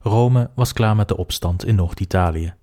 Rome 0.00 0.50
was 0.54 0.72
klaar 0.72 0.96
met 0.96 1.08
de 1.08 1.16
opstand 1.16 1.64
in 1.64 1.74
Noord-Italië 1.74 2.54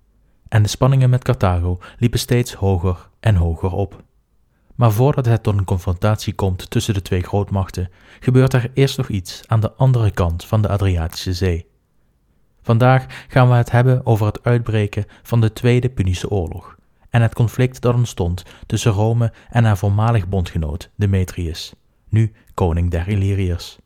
en 0.48 0.62
de 0.62 0.68
spanningen 0.68 1.10
met 1.10 1.24
Carthago 1.24 1.78
liepen 1.98 2.18
steeds 2.18 2.52
hoger 2.54 3.08
en 3.20 3.34
hoger 3.34 3.72
op. 3.72 4.04
Maar 4.74 4.92
voordat 4.92 5.26
het 5.26 5.42
tot 5.42 5.58
een 5.58 5.64
confrontatie 5.64 6.34
komt 6.34 6.70
tussen 6.70 6.94
de 6.94 7.02
twee 7.02 7.22
grootmachten, 7.22 7.90
gebeurt 8.20 8.52
er 8.52 8.70
eerst 8.74 8.96
nog 8.96 9.08
iets 9.08 9.42
aan 9.46 9.60
de 9.60 9.72
andere 9.72 10.10
kant 10.10 10.44
van 10.44 10.62
de 10.62 10.68
Adriatische 10.68 11.32
Zee. 11.32 11.66
Vandaag 12.62 13.06
gaan 13.28 13.48
we 13.48 13.54
het 13.54 13.70
hebben 13.70 14.06
over 14.06 14.26
het 14.26 14.44
uitbreken 14.44 15.04
van 15.22 15.40
de 15.40 15.52
Tweede 15.52 15.88
Punische 15.88 16.30
Oorlog 16.30 16.76
en 17.10 17.22
het 17.22 17.34
conflict 17.34 17.80
dat 17.80 17.94
ontstond 17.94 18.42
tussen 18.66 18.92
Rome 18.92 19.32
en 19.48 19.64
haar 19.64 19.78
voormalig 19.78 20.28
bondgenoot 20.28 20.90
Demetrius, 20.96 21.74
nu 22.08 22.32
koning 22.54 22.90
der 22.90 23.08
Illyriërs. 23.08 23.78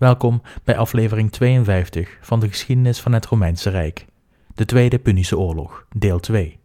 Welkom 0.00 0.42
bij 0.64 0.76
aflevering 0.76 1.32
52 1.32 2.18
van 2.20 2.40
de 2.40 2.48
geschiedenis 2.48 3.00
van 3.00 3.12
het 3.12 3.26
Romeinse 3.26 3.70
Rijk, 3.70 4.06
de 4.54 4.64
Tweede 4.64 4.98
Punische 4.98 5.38
Oorlog, 5.38 5.86
deel 5.96 6.20
2, 6.20 6.60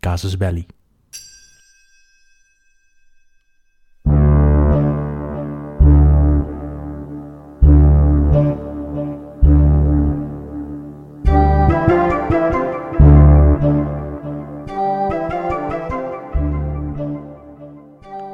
Casus 0.00 0.36
Belli. 0.36 0.66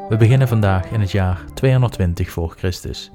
We 0.08 0.16
beginnen 0.18 0.48
vandaag 0.48 0.90
in 0.90 1.00
het 1.00 1.10
jaar 1.10 1.44
220 1.54 2.30
voor 2.30 2.54
Christus. 2.56 3.10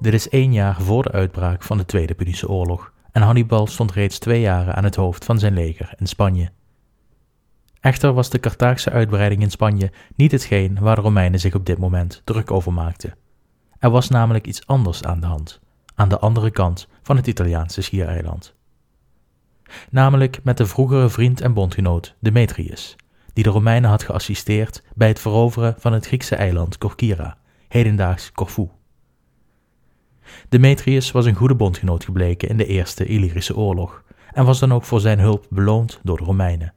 Dit 0.00 0.12
is 0.12 0.28
één 0.28 0.52
jaar 0.52 0.82
voor 0.82 1.02
de 1.02 1.12
uitbraak 1.12 1.62
van 1.62 1.78
de 1.78 1.84
Tweede 1.84 2.14
Punische 2.14 2.48
Oorlog 2.48 2.92
en 3.12 3.22
Hannibal 3.22 3.66
stond 3.66 3.92
reeds 3.92 4.18
twee 4.18 4.40
jaren 4.40 4.74
aan 4.74 4.84
het 4.84 4.96
hoofd 4.96 5.24
van 5.24 5.38
zijn 5.38 5.54
leger 5.54 5.92
in 5.96 6.06
Spanje. 6.06 6.50
Echter 7.80 8.12
was 8.12 8.30
de 8.30 8.40
Carthaagse 8.40 8.90
uitbreiding 8.90 9.42
in 9.42 9.50
Spanje 9.50 9.92
niet 10.16 10.32
hetgeen 10.32 10.78
waar 10.78 10.94
de 10.94 11.00
Romeinen 11.00 11.40
zich 11.40 11.54
op 11.54 11.66
dit 11.66 11.78
moment 11.78 12.22
druk 12.24 12.50
over 12.50 12.72
maakten. 12.72 13.14
Er 13.78 13.90
was 13.90 14.08
namelijk 14.08 14.46
iets 14.46 14.66
anders 14.66 15.04
aan 15.04 15.20
de 15.20 15.26
hand, 15.26 15.60
aan 15.94 16.08
de 16.08 16.18
andere 16.18 16.50
kant 16.50 16.88
van 17.02 17.16
het 17.16 17.26
Italiaanse 17.26 17.82
schiereiland. 17.82 18.54
Namelijk 19.90 20.40
met 20.44 20.56
de 20.56 20.66
vroegere 20.66 21.08
vriend 21.08 21.40
en 21.40 21.54
bondgenoot 21.54 22.16
Demetrius, 22.20 22.96
die 23.32 23.44
de 23.44 23.50
Romeinen 23.50 23.90
had 23.90 24.02
geassisteerd 24.02 24.82
bij 24.94 25.08
het 25.08 25.20
veroveren 25.20 25.74
van 25.78 25.92
het 25.92 26.06
Griekse 26.06 26.36
eiland 26.36 26.78
Corcyra, 26.78 27.38
hedendaags 27.68 28.32
Corfu. 28.32 28.68
Demetrius 30.48 31.10
was 31.10 31.24
een 31.26 31.34
goede 31.34 31.54
bondgenoot 31.54 32.04
gebleken 32.04 32.48
in 32.48 32.56
de 32.56 32.66
Eerste 32.66 33.04
Illyrische 33.04 33.56
Oorlog 33.56 34.02
en 34.32 34.44
was 34.44 34.58
dan 34.58 34.72
ook 34.72 34.84
voor 34.84 35.00
zijn 35.00 35.18
hulp 35.18 35.46
beloond 35.50 36.00
door 36.02 36.16
de 36.16 36.24
Romeinen. 36.24 36.74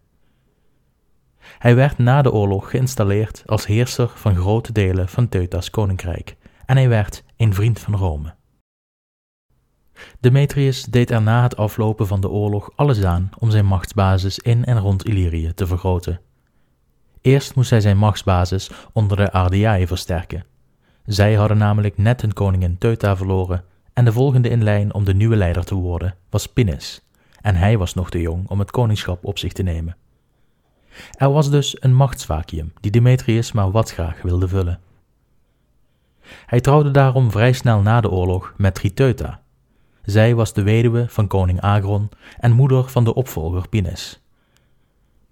Hij 1.58 1.76
werd 1.76 1.98
na 1.98 2.22
de 2.22 2.32
oorlog 2.32 2.70
geïnstalleerd 2.70 3.44
als 3.46 3.66
heerser 3.66 4.12
van 4.16 4.36
grote 4.36 4.72
delen 4.72 5.10
van 5.10 5.30
Teuta's 5.30 5.70
koninkrijk 5.70 6.36
en 6.66 6.78
hij 6.78 6.90
werd 6.90 7.24
een 7.38 7.54
vriend 7.54 7.80
van 7.80 7.96
Rome. 7.96 8.36
Demetrius 10.20 10.84
deed 10.84 11.12
er 11.12 11.22
na 11.22 11.44
het 11.44 11.58
aflopen 11.58 12.08
van 12.08 12.22
de 12.22 12.30
oorlog 12.30 12.72
alles 12.76 13.04
aan 13.04 13.30
om 13.40 13.52
zijn 13.52 13.66
machtsbasis 13.66 14.40
in 14.40 14.66
en 14.66 14.80
rond 14.80 15.06
Illyrië 15.06 15.54
te 15.54 15.68
vergroten. 15.68 16.22
Eerst 17.22 17.56
moest 17.56 17.70
hij 17.70 17.82
zijn 17.82 17.98
machtsbasis 17.98 18.72
onder 18.94 19.18
de 19.18 19.32
Ardei 19.32 19.88
versterken. 19.88 20.46
Zij 21.06 21.34
hadden 21.34 21.58
namelijk 21.58 21.98
net 21.98 22.22
hun 22.22 22.34
koningin 22.34 22.78
Teuta 22.78 23.16
verloren 23.16 23.64
en 23.94 24.06
de 24.06 24.12
volgende 24.12 24.50
in 24.50 24.64
lijn 24.64 24.94
om 24.94 25.04
de 25.04 25.14
nieuwe 25.14 25.36
leider 25.36 25.64
te 25.64 25.76
worden 25.76 26.16
was 26.30 26.48
Pinnes, 26.48 27.02
en 27.42 27.56
hij 27.56 27.78
was 27.78 27.94
nog 27.94 28.10
te 28.10 28.22
jong 28.22 28.50
om 28.50 28.60
het 28.60 28.72
koningschap 28.72 29.26
op 29.26 29.38
zich 29.38 29.54
te 29.54 29.64
nemen. 29.64 29.96
Er 31.18 31.32
was 31.32 31.50
dus 31.50 31.78
een 31.80 31.96
machtsvacuum 31.96 32.74
die 32.80 32.92
Demetrius 32.92 33.52
maar 33.52 33.72
wat 33.72 33.92
graag 33.92 34.22
wilde 34.22 34.48
vullen. 34.48 34.80
Hij 36.46 36.62
trouwde 36.62 36.92
daarom 36.92 37.32
vrij 37.32 37.54
snel 37.54 37.82
na 37.82 38.02
de 38.02 38.10
oorlog 38.10 38.54
met 38.58 38.76
Triteuta. 38.76 39.42
Zij 40.04 40.36
was 40.36 40.54
de 40.54 40.64
weduwe 40.64 41.06
van 41.10 41.28
koning 41.28 41.62
Agron 41.62 42.10
en 42.40 42.52
moeder 42.52 42.90
van 42.90 43.04
de 43.04 43.14
opvolger 43.14 43.70
Pinnes. 43.70 44.22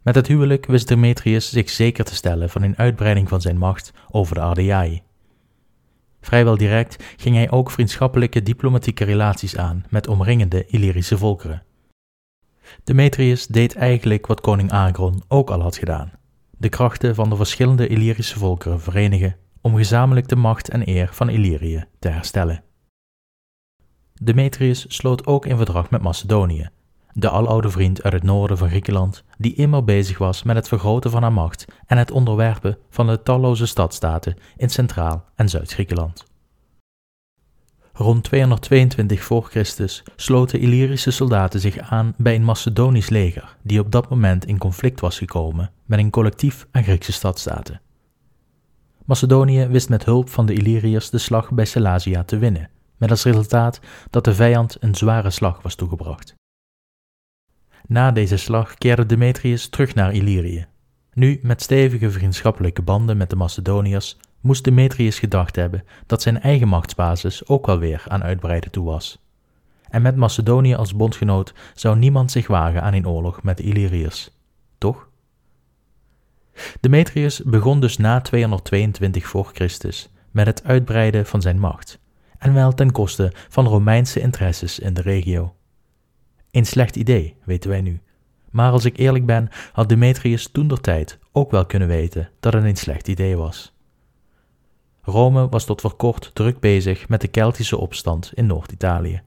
Met 0.01 0.15
het 0.15 0.27
huwelijk 0.27 0.65
wist 0.65 0.87
Demetrius 0.87 1.49
zich 1.49 1.69
zeker 1.69 2.03
te 2.03 2.15
stellen 2.15 2.49
van 2.49 2.61
een 2.61 2.77
uitbreiding 2.77 3.29
van 3.29 3.41
zijn 3.41 3.57
macht 3.57 3.93
over 4.09 4.35
de 4.35 4.41
Ardei. 4.41 5.01
Vrijwel 6.21 6.57
direct 6.57 7.03
ging 7.17 7.35
hij 7.35 7.51
ook 7.51 7.71
vriendschappelijke 7.71 8.43
diplomatieke 8.43 9.03
relaties 9.03 9.57
aan 9.57 9.85
met 9.89 10.07
omringende 10.07 10.65
Illyrische 10.65 11.17
volkeren. 11.17 11.63
Demetrius 12.83 13.47
deed 13.47 13.75
eigenlijk 13.75 14.27
wat 14.27 14.41
koning 14.41 14.71
Agron 14.71 15.23
ook 15.27 15.49
al 15.49 15.61
had 15.61 15.77
gedaan: 15.77 16.11
de 16.57 16.69
krachten 16.69 17.15
van 17.15 17.29
de 17.29 17.35
verschillende 17.35 17.87
Illyrische 17.87 18.39
volkeren 18.39 18.81
verenigen 18.81 19.35
om 19.61 19.75
gezamenlijk 19.75 20.27
de 20.27 20.35
macht 20.35 20.69
en 20.69 20.89
eer 20.89 21.09
van 21.11 21.29
Illyrië 21.29 21.85
te 21.99 22.09
herstellen. 22.09 22.63
Demetrius 24.13 24.85
sloot 24.87 25.25
ook 25.25 25.45
een 25.45 25.57
verdrag 25.57 25.89
met 25.89 26.01
Macedonië, 26.01 26.69
de 27.13 27.29
aloude 27.29 27.69
vriend 27.69 28.03
uit 28.03 28.13
het 28.13 28.23
noorden 28.23 28.57
van 28.57 28.69
Griekenland, 28.69 29.23
die 29.37 29.55
immer 29.55 29.83
bezig 29.83 30.17
was 30.17 30.43
met 30.43 30.55
het 30.55 30.67
vergroten 30.67 31.11
van 31.11 31.21
haar 31.21 31.33
macht 31.33 31.65
en 31.85 31.97
het 31.97 32.11
onderwerpen 32.11 32.77
van 32.89 33.07
de 33.07 33.23
talloze 33.23 33.65
stadstaten 33.65 34.37
in 34.57 34.69
Centraal- 34.69 35.25
en 35.35 35.49
Zuid-Griekenland. 35.49 36.29
Rond 37.93 38.23
222 38.23 39.23
voor 39.23 39.43
Christus 39.43 40.03
sloten 40.15 40.59
Illyrische 40.59 41.11
soldaten 41.11 41.59
zich 41.59 41.77
aan 41.77 42.13
bij 42.17 42.35
een 42.35 42.43
Macedonisch 42.43 43.09
leger 43.09 43.57
die 43.61 43.79
op 43.79 43.91
dat 43.91 44.09
moment 44.09 44.45
in 44.45 44.57
conflict 44.57 44.99
was 44.99 45.17
gekomen 45.17 45.71
met 45.85 45.99
een 45.99 46.09
collectief 46.09 46.67
aan 46.71 46.83
Griekse 46.83 47.11
stadstaten. 47.11 47.81
Macedonië 49.05 49.67
wist 49.67 49.89
met 49.89 50.05
hulp 50.05 50.29
van 50.29 50.45
de 50.45 50.53
Illyriërs 50.53 51.09
de 51.09 51.17
slag 51.17 51.51
bij 51.51 51.65
Sellasia 51.65 52.23
te 52.23 52.37
winnen, 52.37 52.69
met 52.97 53.09
als 53.09 53.23
resultaat 53.23 53.79
dat 54.09 54.23
de 54.23 54.33
vijand 54.33 54.77
een 54.79 54.95
zware 54.95 55.29
slag 55.29 55.61
was 55.61 55.75
toegebracht. 55.75 56.35
Na 57.87 58.11
deze 58.11 58.37
slag 58.37 58.75
keerde 58.75 59.05
Demetrius 59.05 59.69
terug 59.69 59.95
naar 59.95 60.13
Illyrië. 60.13 60.65
Nu, 61.13 61.39
met 61.41 61.61
stevige 61.61 62.11
vriendschappelijke 62.11 62.81
banden 62.81 63.17
met 63.17 63.29
de 63.29 63.35
Macedoniërs, 63.35 64.17
moest 64.39 64.63
Demetrius 64.63 65.19
gedacht 65.19 65.55
hebben 65.55 65.83
dat 66.05 66.21
zijn 66.21 66.41
eigen 66.41 66.67
machtsbasis 66.67 67.47
ook 67.47 67.65
wel 67.65 67.79
weer 67.79 68.03
aan 68.07 68.23
uitbreiden 68.23 68.71
toe 68.71 68.85
was. 68.85 69.25
En 69.89 70.01
met 70.01 70.15
Macedonië 70.15 70.75
als 70.75 70.95
bondgenoot 70.95 71.53
zou 71.73 71.97
niemand 71.97 72.31
zich 72.31 72.47
wagen 72.47 72.81
aan 72.81 72.93
een 72.93 73.07
oorlog 73.07 73.43
met 73.43 73.57
de 73.57 73.63
Illyriërs, 73.63 74.31
toch? 74.77 75.09
Demetrius 76.79 77.43
begon 77.43 77.79
dus 77.79 77.97
na 77.97 78.21
222 78.21 79.27
voor 79.27 79.49
Christus 79.53 80.09
met 80.31 80.45
het 80.45 80.63
uitbreiden 80.63 81.25
van 81.25 81.41
zijn 81.41 81.59
macht, 81.59 81.99
en 82.37 82.53
wel 82.53 82.73
ten 82.73 82.91
koste 82.91 83.31
van 83.49 83.67
Romeinse 83.67 84.19
interesses 84.19 84.79
in 84.79 84.93
de 84.93 85.01
regio. 85.01 85.55
Een 86.51 86.65
slecht 86.65 86.95
idee, 86.95 87.35
weten 87.43 87.69
wij 87.69 87.81
nu. 87.81 87.99
Maar 88.49 88.71
als 88.71 88.85
ik 88.85 88.97
eerlijk 88.97 89.25
ben, 89.25 89.49
had 89.71 89.89
Demetrius 89.89 90.47
toen 90.47 90.67
der 90.67 90.81
tijd 90.81 91.19
ook 91.31 91.51
wel 91.51 91.65
kunnen 91.65 91.87
weten 91.87 92.29
dat 92.39 92.53
het 92.53 92.63
een 92.63 92.75
slecht 92.75 93.07
idee 93.07 93.37
was. 93.37 93.73
Rome 95.01 95.49
was 95.49 95.65
tot 95.65 95.81
voor 95.81 95.95
kort 95.95 96.31
druk 96.33 96.59
bezig 96.59 97.09
met 97.09 97.21
de 97.21 97.27
Keltische 97.27 97.77
opstand 97.77 98.31
in 98.33 98.45
Noord-Italië. 98.45 99.21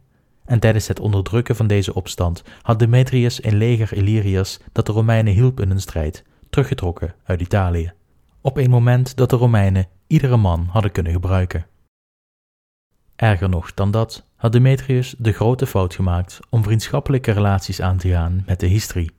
En 0.45 0.59
tijdens 0.59 0.89
het 0.89 1.01
onderdrukken 1.01 1.57
van 1.57 1.67
deze 1.67 1.95
opstand 1.95 2.43
had 2.63 2.79
Demetrius 2.79 3.45
een 3.45 3.57
leger 3.57 3.93
Illyriërs 3.93 4.59
dat 4.73 4.87
de 4.87 4.93
Romeinen 4.93 5.33
hielp 5.33 5.61
in 5.61 5.69
hun 5.69 5.81
strijd, 5.81 6.25
teruggetrokken 6.51 7.15
uit 7.25 7.41
Italië. 7.41 7.93
Op 8.41 8.57
een 8.57 8.71
moment 8.71 9.17
dat 9.17 9.31
de 9.31 9.37
Romeinen 9.37 9.89
iedere 10.07 10.37
man 10.37 10.67
hadden 10.71 10.93
kunnen 10.93 11.13
gebruiken. 11.13 11.67
Erger 13.17 13.49
nog 13.49 13.75
dan 13.75 13.91
dat 13.91 14.27
had 14.37 14.53
Demetrius 14.53 15.15
de 15.19 15.33
grote 15.33 15.67
fout 15.67 15.95
gemaakt 15.95 16.41
om 16.51 16.63
vriendschappelijke 16.63 17.31
relaties 17.31 17.81
aan 17.81 17.97
te 17.97 18.09
gaan 18.09 18.43
met 18.47 18.61
de 18.61 18.67
Histri, 18.67 19.11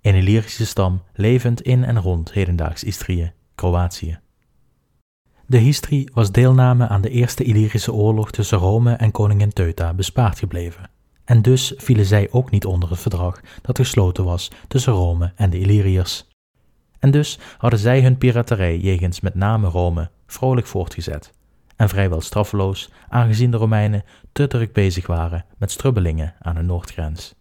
een 0.00 0.14
Illyrische 0.14 0.66
stam 0.66 1.02
levend 1.14 1.60
in 1.60 1.84
en 1.84 2.00
rond 2.00 2.32
hedendaags 2.32 2.84
Istrië, 2.84 3.32
Kroatië. 3.54 4.18
De 5.46 5.58
Histri 5.58 6.08
was 6.12 6.32
deelname 6.32 6.88
aan 6.88 7.00
de 7.00 7.10
Eerste 7.10 7.44
Illyrische 7.44 7.92
oorlog 7.92 8.30
tussen 8.30 8.58
Rome 8.58 8.92
en 8.92 9.10
koningin 9.10 9.52
Teuta 9.52 9.94
bespaard 9.94 10.38
gebleven, 10.38 10.90
en 11.24 11.42
dus 11.42 11.74
vielen 11.76 12.06
zij 12.06 12.28
ook 12.30 12.50
niet 12.50 12.66
onder 12.66 12.90
het 12.90 13.00
verdrag 13.00 13.40
dat 13.62 13.76
gesloten 13.76 14.24
was 14.24 14.50
tussen 14.68 14.92
Rome 14.92 15.32
en 15.36 15.50
de 15.50 15.58
Illyriërs. 15.58 16.28
En 16.98 17.10
dus 17.10 17.38
hadden 17.58 17.78
zij 17.78 18.02
hun 18.02 18.18
piraterij 18.18 18.78
jegens 18.78 19.20
met 19.20 19.34
name 19.34 19.68
Rome 19.68 20.10
vrolijk 20.26 20.66
voortgezet 20.66 21.34
en 21.76 21.88
vrijwel 21.88 22.20
straffeloos, 22.20 22.90
aangezien 23.08 23.50
de 23.50 23.56
Romeinen 23.56 24.04
te 24.32 24.46
druk 24.46 24.72
bezig 24.72 25.06
waren 25.06 25.44
met 25.58 25.70
strubbelingen 25.70 26.34
aan 26.38 26.54
de 26.54 26.62
noordgrens. 26.62 27.34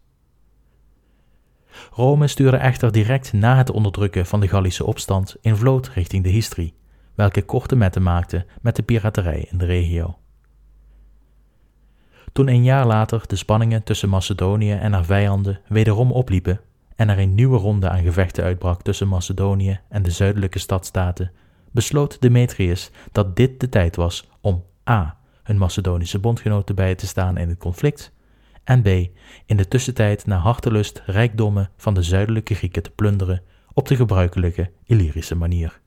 Rome 1.91 2.27
stuurde 2.27 2.57
echter 2.57 2.91
direct 2.91 3.33
na 3.33 3.57
het 3.57 3.71
onderdrukken 3.71 4.25
van 4.25 4.39
de 4.39 4.47
Gallische 4.47 4.85
opstand 4.85 5.35
een 5.41 5.57
vloot 5.57 5.87
richting 5.87 6.23
de 6.23 6.29
Histri, 6.29 6.73
welke 7.15 7.41
korte 7.41 7.75
metten 7.75 8.03
maakte 8.03 8.45
met 8.61 8.75
de 8.75 8.83
piraterij 8.83 9.47
in 9.51 9.57
de 9.57 9.65
regio. 9.65 10.17
Toen 12.33 12.47
een 12.47 12.63
jaar 12.63 12.85
later 12.85 13.23
de 13.27 13.35
spanningen 13.35 13.83
tussen 13.83 14.09
Macedonië 14.09 14.71
en 14.71 14.93
haar 14.93 15.05
vijanden 15.05 15.59
wederom 15.67 16.11
opliepen 16.11 16.59
en 16.95 17.09
er 17.09 17.19
een 17.19 17.35
nieuwe 17.35 17.57
ronde 17.57 17.89
aan 17.89 18.03
gevechten 18.03 18.43
uitbrak 18.43 18.81
tussen 18.81 19.07
Macedonië 19.07 19.79
en 19.89 20.03
de 20.03 20.11
zuidelijke 20.11 20.59
stadstaten, 20.59 21.31
besloot 21.75 22.21
Demetrius 22.21 22.91
dat 23.11 23.35
dit 23.35 23.59
de 23.59 23.69
tijd 23.69 23.95
was 23.95 24.29
om 24.41 24.63
a. 24.89 25.17
hun 25.43 25.57
Macedonische 25.57 26.19
bondgenoten 26.19 26.75
bij 26.75 26.95
te 26.95 27.07
staan 27.07 27.37
in 27.37 27.49
het 27.49 27.57
conflict 27.57 28.11
en 28.63 28.81
b. 28.81 28.87
in 29.45 29.57
de 29.57 29.67
tussentijd 29.67 30.25
naar 30.25 30.39
hartelust 30.39 31.01
rijkdommen 31.05 31.69
van 31.77 31.93
de 31.93 32.03
zuidelijke 32.03 32.55
Grieken 32.55 32.83
te 32.83 32.89
plunderen 32.89 33.41
op 33.73 33.87
de 33.87 33.95
gebruikelijke 33.95 34.71
Illyrische 34.83 35.35
manier. 35.35 35.81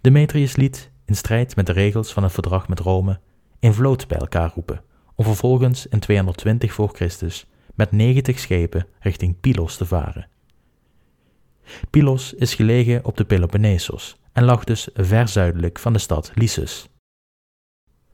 Demetrius 0.00 0.56
liet, 0.56 0.90
in 1.04 1.16
strijd 1.16 1.56
met 1.56 1.66
de 1.66 1.72
regels 1.72 2.12
van 2.12 2.22
het 2.22 2.32
verdrag 2.32 2.68
met 2.68 2.80
Rome, 2.80 3.20
een 3.60 3.74
vloot 3.74 4.08
bij 4.08 4.18
elkaar 4.18 4.52
roepen, 4.54 4.82
om 5.14 5.24
vervolgens 5.24 5.86
in 5.86 6.00
220 6.00 6.72
voor 6.72 6.90
Christus 6.92 7.46
met 7.74 7.92
90 7.92 8.38
schepen 8.38 8.86
richting 9.00 9.40
Pylos 9.40 9.76
te 9.76 9.86
varen. 9.86 10.28
Pylos 11.90 12.34
is 12.34 12.54
gelegen 12.54 13.04
op 13.04 13.16
de 13.16 13.24
Peloponnesos 13.24 14.16
en 14.32 14.44
lag 14.44 14.64
dus 14.64 14.88
ver 14.94 15.28
zuidelijk 15.28 15.78
van 15.78 15.92
de 15.92 15.98
stad 15.98 16.30
Lysus. 16.34 16.88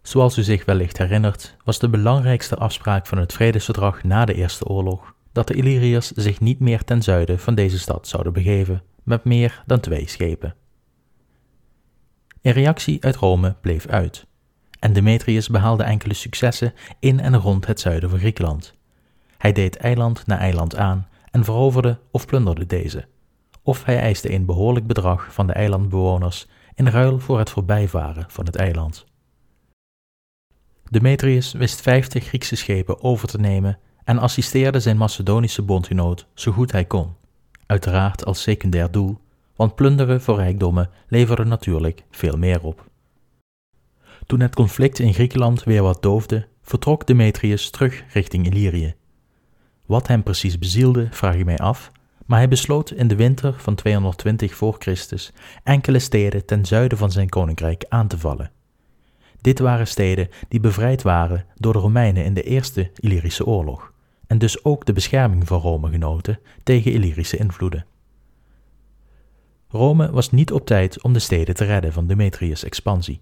Zoals 0.02 0.38
u 0.38 0.42
zich 0.42 0.64
wellicht 0.64 0.98
herinnert, 0.98 1.56
was 1.64 1.78
de 1.78 1.88
belangrijkste 1.88 2.56
afspraak 2.56 3.06
van 3.06 3.18
het 3.18 3.32
vredesverdrag 3.32 4.02
na 4.02 4.24
de 4.24 4.34
Eerste 4.34 4.66
Oorlog 4.66 5.14
dat 5.32 5.46
de 5.46 5.54
Illyriërs 5.54 6.10
zich 6.10 6.40
niet 6.40 6.60
meer 6.60 6.84
ten 6.84 7.02
zuiden 7.02 7.38
van 7.38 7.54
deze 7.54 7.78
stad 7.78 8.08
zouden 8.08 8.32
begeven, 8.32 8.82
met 9.02 9.24
meer 9.24 9.62
dan 9.66 9.80
twee 9.80 10.08
schepen. 10.08 10.54
Een 12.42 12.52
reactie 12.52 13.04
uit 13.04 13.16
Rome 13.16 13.56
bleef 13.60 13.86
uit, 13.86 14.26
en 14.78 14.92
Demetrius 14.92 15.48
behaalde 15.48 15.82
enkele 15.82 16.14
successen 16.14 16.74
in 16.98 17.20
en 17.20 17.36
rond 17.36 17.66
het 17.66 17.80
zuiden 17.80 18.10
van 18.10 18.18
Griekenland. 18.18 18.74
Hij 19.38 19.52
deed 19.52 19.76
eiland 19.76 20.26
na 20.26 20.38
eiland 20.38 20.76
aan 20.76 21.08
en 21.30 21.44
veroverde 21.44 21.98
of 22.10 22.26
plunderde 22.26 22.66
deze, 22.66 23.06
of 23.66 23.84
hij 23.84 23.98
eiste 23.98 24.32
een 24.32 24.44
behoorlijk 24.44 24.86
bedrag 24.86 25.32
van 25.32 25.46
de 25.46 25.52
eilandbewoners 25.52 26.46
in 26.74 26.88
ruil 26.88 27.18
voor 27.18 27.38
het 27.38 27.50
voorbijvaren 27.50 28.24
van 28.28 28.46
het 28.46 28.56
eiland. 28.56 29.06
Demetrius 30.90 31.52
wist 31.52 31.80
vijftig 31.80 32.24
Griekse 32.24 32.56
schepen 32.56 33.02
over 33.02 33.28
te 33.28 33.38
nemen 33.38 33.78
en 34.04 34.18
assisteerde 34.18 34.80
zijn 34.80 34.96
Macedonische 34.96 35.62
bondgenoot 35.62 36.26
zo 36.34 36.52
goed 36.52 36.72
hij 36.72 36.84
kon, 36.84 37.14
uiteraard 37.66 38.24
als 38.24 38.42
secundair 38.42 38.90
doel, 38.90 39.18
want 39.56 39.74
plunderen 39.74 40.20
voor 40.20 40.36
rijkdommen 40.36 40.90
leverde 41.08 41.44
natuurlijk 41.44 42.04
veel 42.10 42.36
meer 42.36 42.62
op. 42.62 42.84
Toen 44.26 44.40
het 44.40 44.54
conflict 44.54 44.98
in 44.98 45.14
Griekenland 45.14 45.64
weer 45.64 45.82
wat 45.82 46.02
doofde, 46.02 46.48
vertrok 46.62 47.06
Demetrius 47.06 47.70
terug 47.70 48.04
richting 48.12 48.46
Illyrië. 48.46 48.94
Wat 49.86 50.06
hem 50.06 50.22
precies 50.22 50.58
bezielde, 50.58 51.08
vraag 51.10 51.34
ik 51.34 51.44
mij 51.44 51.58
af, 51.58 51.92
maar 52.26 52.38
hij 52.38 52.48
besloot 52.48 52.90
in 52.90 53.08
de 53.08 53.16
winter 53.16 53.54
van 53.58 53.74
220 53.74 54.54
voor 54.54 54.76
Christus 54.78 55.32
enkele 55.62 55.98
steden 55.98 56.46
ten 56.46 56.64
zuiden 56.64 56.98
van 56.98 57.10
zijn 57.10 57.28
koninkrijk 57.28 57.84
aan 57.88 58.06
te 58.06 58.18
vallen. 58.18 58.50
Dit 59.40 59.58
waren 59.58 59.86
steden 59.86 60.28
die 60.48 60.60
bevrijd 60.60 61.02
waren 61.02 61.44
door 61.54 61.72
de 61.72 61.78
Romeinen 61.78 62.24
in 62.24 62.34
de 62.34 62.42
Eerste 62.42 62.90
Illyrische 62.94 63.46
Oorlog 63.46 63.92
en 64.26 64.38
dus 64.38 64.64
ook 64.64 64.84
de 64.84 64.92
bescherming 64.92 65.46
van 65.46 65.60
Rome 65.60 65.90
genoten 65.90 66.38
tegen 66.62 66.92
Illyrische 66.92 67.36
invloeden. 67.36 67.86
Rome 69.68 70.10
was 70.10 70.30
niet 70.30 70.52
op 70.52 70.66
tijd 70.66 71.02
om 71.02 71.12
de 71.12 71.18
steden 71.18 71.54
te 71.54 71.64
redden 71.64 71.92
van 71.92 72.06
Demetrius' 72.06 72.64
expansie. 72.64 73.20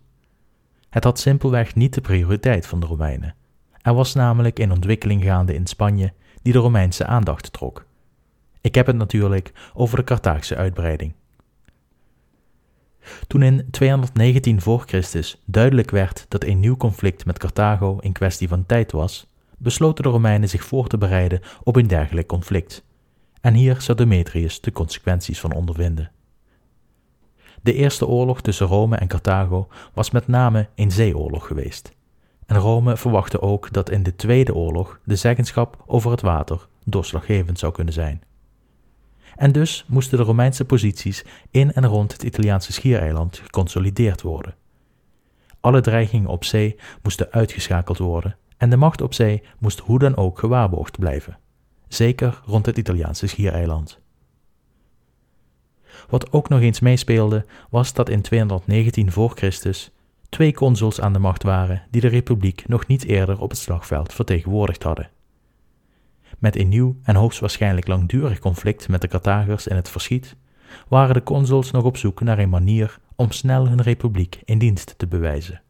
Het 0.91 1.05
had 1.05 1.19
simpelweg 1.19 1.75
niet 1.75 1.95
de 1.95 2.01
prioriteit 2.01 2.67
van 2.67 2.81
de 2.81 2.87
Romeinen. 2.87 3.35
Er 3.83 3.95
was 3.95 4.15
namelijk 4.15 4.59
een 4.59 4.73
ontwikkeling 4.73 5.23
gaande 5.23 5.55
in 5.55 5.67
Spanje 5.67 6.13
die 6.43 6.53
de 6.53 6.59
Romeinse 6.59 7.07
aandacht 7.07 7.53
trok. 7.53 7.87
Ik 8.65 8.75
heb 8.75 8.87
het 8.87 8.97
natuurlijk 8.97 9.53
over 9.75 9.97
de 9.97 10.05
Carthaagse 10.05 10.57
uitbreiding. 10.57 11.15
Toen 13.27 13.43
in 13.43 13.69
219 13.71 14.61
voor 14.61 14.83
Christus 14.87 15.43
duidelijk 15.45 15.91
werd 15.91 16.27
dat 16.29 16.45
een 16.45 16.61
nieuw 16.61 16.77
conflict 16.77 17.27
met 17.27 17.39
Carthago 17.39 17.99
in 18.01 18.13
kwestie 18.13 18.49
van 18.49 18.67
tijd 18.67 18.93
was, 18.93 19.27
besloten 19.59 20.05
de 20.05 20.11
Romeinen 20.11 20.49
zich 20.49 20.65
voor 20.65 20.87
te 20.87 20.99
bereiden 20.99 21.41
op 21.63 21.77
een 21.77 21.87
dergelijk 21.87 22.27
conflict. 22.27 22.85
En 23.41 23.55
hier 23.55 23.81
zou 23.81 23.97
Demetrius 23.99 24.61
de 24.61 24.73
consequenties 24.73 25.41
van 25.41 25.53
ondervinden. 25.53 26.11
De 27.63 27.75
eerste 27.75 28.07
oorlog 28.07 28.41
tussen 28.41 28.67
Rome 28.67 28.97
en 28.97 29.09
Carthago 29.09 29.69
was 29.95 30.11
met 30.11 30.27
name 30.27 30.69
een 30.75 30.91
zeeoorlog 30.91 31.47
geweest. 31.47 31.93
En 32.47 32.57
Rome 32.57 32.97
verwachtte 32.97 33.41
ook 33.41 33.73
dat 33.73 33.91
in 33.91 34.03
de 34.03 34.17
tweede 34.17 34.55
oorlog 34.55 35.01
de 35.05 35.17
zeggenschap 35.17 35.83
over 35.87 36.11
het 36.11 36.21
water 36.21 36.69
doorslaggevend 36.85 37.59
zou 37.59 37.73
kunnen 37.73 37.95
zijn. 37.95 38.23
En 39.37 39.53
dus 39.53 39.85
moesten 39.89 40.19
de 40.19 40.25
Romeinse 40.25 40.65
posities 40.65 41.25
in 41.51 41.73
en 41.73 41.87
rond 41.87 42.13
het 42.13 42.23
Italiaanse 42.23 42.73
schiereiland 42.73 43.39
geconsolideerd 43.39 44.23
worden. 44.23 44.55
Alle 45.61 45.81
dreigingen 45.81 46.29
op 46.29 46.45
zee 46.45 46.77
moesten 47.03 47.31
uitgeschakeld 47.31 47.99
worden 47.99 48.37
en 48.57 48.71
de 48.71 48.77
macht 48.77 49.01
op 49.01 49.15
zee 49.15 49.43
moest 49.59 49.79
hoe 49.79 49.99
dan 49.99 50.17
ook 50.17 50.39
gewaarborgd 50.39 50.99
blijven, 50.99 51.39
zeker 51.89 52.41
rond 52.45 52.67
het 52.67 52.79
Italiaanse 52.79 53.27
schiereiland. 53.27 54.03
Wat 56.09 56.33
ook 56.33 56.49
nog 56.49 56.61
eens 56.61 56.81
meespeelde, 56.81 57.45
was 57.71 57.93
dat 57.93 58.09
in 58.09 58.23
219 58.23 59.13
voor 59.13 59.31
Christus 59.35 59.91
twee 60.29 60.55
consuls 60.55 61.01
aan 61.01 61.13
de 61.13 61.19
macht 61.19 61.43
waren 61.43 61.83
die 61.91 62.01
de 62.01 62.09
republiek 62.09 62.69
nog 62.69 62.87
niet 62.87 63.05
eerder 63.05 63.41
op 63.41 63.51
het 63.51 63.59
slagveld 63.59 64.13
vertegenwoordigd 64.13 64.83
hadden. 64.83 65.11
Met 66.39 66.57
een 66.57 66.69
nieuw 66.69 66.97
en 67.03 67.15
hoogstwaarschijnlijk 67.15 67.87
langdurig 67.87 68.39
conflict 68.39 68.89
met 68.89 69.01
de 69.01 69.09
Carthagers 69.09 69.67
in 69.67 69.77
het 69.77 69.89
verschiet, 69.89 70.37
waren 70.89 71.15
de 71.15 71.23
consuls 71.23 71.71
nog 71.71 71.85
op 71.85 71.97
zoek 71.97 72.21
naar 72.21 72.39
een 72.39 72.49
manier 72.49 72.99
om 73.17 73.31
snel 73.31 73.69
hun 73.69 73.83
republiek 73.83 74.41
in 74.45 74.59
dienst 74.59 74.95
te 74.97 75.07
bewijzen. 75.07 75.63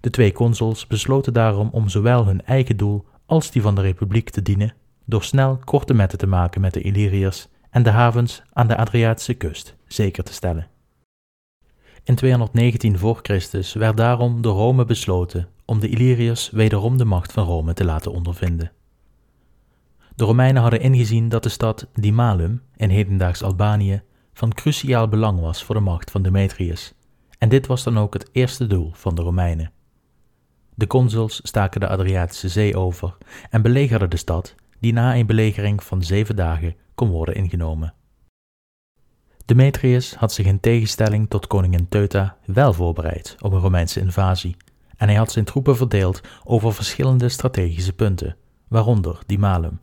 De 0.00 0.10
twee 0.10 0.32
consuls 0.32 0.86
besloten 0.86 1.32
daarom 1.32 1.68
om 1.72 1.88
zowel 1.88 2.26
hun 2.26 2.44
eigen 2.44 2.76
doel 2.76 3.04
als 3.26 3.50
die 3.50 3.62
van 3.62 3.74
de 3.74 3.80
republiek 3.80 4.30
te 4.30 4.42
dienen, 4.42 4.74
door 5.04 5.22
snel 5.22 5.58
korte 5.64 5.94
metten 5.94 6.18
te 6.18 6.26
maken 6.26 6.60
met 6.60 6.74
de 6.74 6.80
Illyriërs 6.80 7.48
en 7.70 7.82
de 7.82 7.90
havens 7.90 8.42
aan 8.52 8.68
de 8.68 8.76
Adriatische 8.76 9.34
kust 9.34 9.76
zeker 9.86 10.24
te 10.24 10.32
stellen. 10.32 10.66
In 12.04 12.14
219 12.14 12.98
voor 12.98 13.18
Christus 13.22 13.72
werd 13.72 13.96
daarom 13.96 14.42
door 14.42 14.56
Rome 14.56 14.84
besloten 14.84 15.48
om 15.64 15.80
de 15.80 15.88
Illyriërs 15.88 16.50
wederom 16.50 16.96
de 16.96 17.04
macht 17.04 17.32
van 17.32 17.44
Rome 17.44 17.74
te 17.74 17.84
laten 17.84 18.12
ondervinden. 18.12 18.72
De 20.14 20.24
Romeinen 20.24 20.62
hadden 20.62 20.80
ingezien 20.80 21.28
dat 21.28 21.42
de 21.42 21.48
stad 21.48 21.86
Dimalum 21.94 22.62
in 22.76 22.90
hedendaags 22.90 23.42
Albanië 23.42 24.02
van 24.32 24.52
cruciaal 24.52 25.08
belang 25.08 25.40
was 25.40 25.64
voor 25.64 25.74
de 25.74 25.80
macht 25.80 26.10
van 26.10 26.22
Demetrius, 26.22 26.94
en 27.38 27.48
dit 27.48 27.66
was 27.66 27.82
dan 27.82 27.98
ook 27.98 28.12
het 28.12 28.28
eerste 28.32 28.66
doel 28.66 28.90
van 28.94 29.14
de 29.14 29.22
Romeinen. 29.22 29.72
De 30.74 30.86
consuls 30.86 31.40
staken 31.42 31.80
de 31.80 31.88
Adriatische 31.88 32.48
Zee 32.48 32.76
over 32.76 33.16
en 33.50 33.62
belegerden 33.62 34.10
de 34.10 34.16
stad, 34.16 34.54
die 34.80 34.92
na 34.92 35.16
een 35.16 35.26
belegering 35.26 35.82
van 35.82 36.02
zeven 36.02 36.36
dagen 36.36 36.76
kon 36.94 37.10
worden 37.10 37.34
ingenomen. 37.34 37.94
Demetrius 39.44 40.14
had 40.14 40.32
zich 40.32 40.46
in 40.46 40.60
tegenstelling 40.60 41.28
tot 41.28 41.46
koningin 41.46 41.88
Teuta 41.88 42.36
wel 42.44 42.72
voorbereid 42.72 43.36
op 43.38 43.52
een 43.52 43.60
Romeinse 43.60 44.00
invasie, 44.00 44.56
en 44.96 45.08
hij 45.08 45.16
had 45.16 45.32
zijn 45.32 45.44
troepen 45.44 45.76
verdeeld 45.76 46.20
over 46.44 46.74
verschillende 46.74 47.28
strategische 47.28 47.92
punten, 47.92 48.36
waaronder 48.68 49.18
Dimalum. 49.26 49.80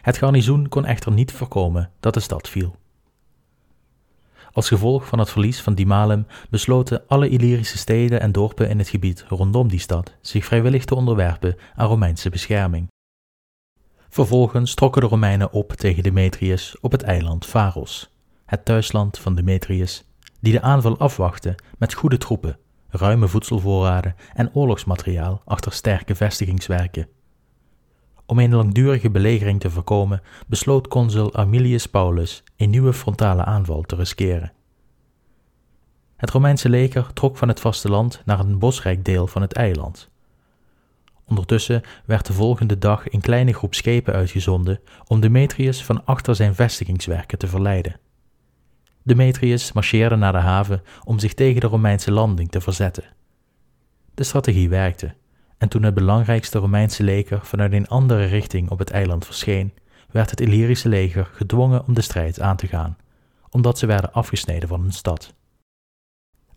Het 0.00 0.16
garnizoen 0.16 0.68
kon 0.68 0.84
echter 0.84 1.12
niet 1.12 1.32
voorkomen 1.32 1.90
dat 2.00 2.14
de 2.14 2.20
stad 2.20 2.48
viel. 2.48 2.76
Als 4.52 4.68
gevolg 4.68 5.06
van 5.06 5.18
het 5.18 5.30
verlies 5.30 5.60
van 5.60 5.74
Dimalem 5.74 6.26
besloten 6.50 7.02
alle 7.06 7.28
Illyrische 7.28 7.78
steden 7.78 8.20
en 8.20 8.32
dorpen 8.32 8.68
in 8.68 8.78
het 8.78 8.88
gebied 8.88 9.24
rondom 9.28 9.68
die 9.68 9.78
stad 9.78 10.14
zich 10.20 10.44
vrijwillig 10.44 10.84
te 10.84 10.94
onderwerpen 10.94 11.56
aan 11.74 11.88
Romeinse 11.88 12.30
bescherming. 12.30 12.88
Vervolgens 14.08 14.74
trokken 14.74 15.02
de 15.02 15.08
Romeinen 15.08 15.52
op 15.52 15.72
tegen 15.72 16.02
Demetrius 16.02 16.76
op 16.80 16.92
het 16.92 17.02
eiland 17.02 17.46
Pharos, 17.46 18.10
het 18.46 18.64
thuisland 18.64 19.18
van 19.18 19.34
Demetrius, 19.34 20.04
die 20.40 20.52
de 20.52 20.60
aanval 20.60 20.98
afwachtte 20.98 21.54
met 21.78 21.94
goede 21.94 22.18
troepen, 22.18 22.58
ruime 22.88 23.28
voedselvoorraden 23.28 24.14
en 24.34 24.54
oorlogsmateriaal 24.54 25.42
achter 25.44 25.72
sterke 25.72 26.14
vestigingswerken. 26.14 27.08
Om 28.30 28.38
een 28.38 28.54
langdurige 28.54 29.10
belegering 29.10 29.60
te 29.60 29.70
voorkomen, 29.70 30.22
besloot 30.46 30.88
consul 30.88 31.34
Armilius 31.34 31.86
Paulus 31.86 32.42
een 32.56 32.70
nieuwe 32.70 32.92
frontale 32.92 33.44
aanval 33.44 33.82
te 33.82 33.96
riskeren. 33.96 34.52
Het 36.16 36.30
Romeinse 36.30 36.68
leger 36.68 37.12
trok 37.12 37.36
van 37.36 37.48
het 37.48 37.60
vasteland 37.60 38.22
naar 38.24 38.40
een 38.40 38.58
bosrijk 38.58 39.04
deel 39.04 39.26
van 39.26 39.42
het 39.42 39.52
eiland. 39.52 40.10
Ondertussen 41.24 41.82
werd 42.04 42.26
de 42.26 42.32
volgende 42.32 42.78
dag 42.78 43.12
een 43.12 43.20
kleine 43.20 43.52
groep 43.52 43.74
schepen 43.74 44.14
uitgezonden 44.14 44.80
om 45.06 45.20
Demetrius 45.20 45.84
van 45.84 46.04
achter 46.04 46.34
zijn 46.34 46.54
vestigingswerken 46.54 47.38
te 47.38 47.46
verleiden. 47.46 48.00
Demetrius 49.02 49.72
marcheerde 49.72 50.16
naar 50.16 50.32
de 50.32 50.38
haven 50.38 50.82
om 51.04 51.18
zich 51.18 51.34
tegen 51.34 51.60
de 51.60 51.66
Romeinse 51.66 52.10
landing 52.10 52.50
te 52.50 52.60
verzetten. 52.60 53.04
De 54.14 54.24
strategie 54.24 54.68
werkte, 54.68 55.14
en 55.58 55.68
toen 55.68 55.82
het 55.82 55.94
belangrijkste 55.94 56.58
Romeinse 56.58 57.02
leger 57.02 57.40
vanuit 57.44 57.72
een 57.72 57.88
andere 57.88 58.24
richting 58.24 58.70
op 58.70 58.78
het 58.78 58.90
eiland 58.90 59.24
verscheen, 59.24 59.72
werd 60.10 60.30
het 60.30 60.40
Illyrische 60.40 60.88
leger 60.88 61.30
gedwongen 61.32 61.86
om 61.86 61.94
de 61.94 62.00
strijd 62.00 62.40
aan 62.40 62.56
te 62.56 62.66
gaan, 62.66 62.96
omdat 63.50 63.78
ze 63.78 63.86
werden 63.86 64.12
afgesneden 64.12 64.68
van 64.68 64.80
hun 64.80 64.92
stad. 64.92 65.34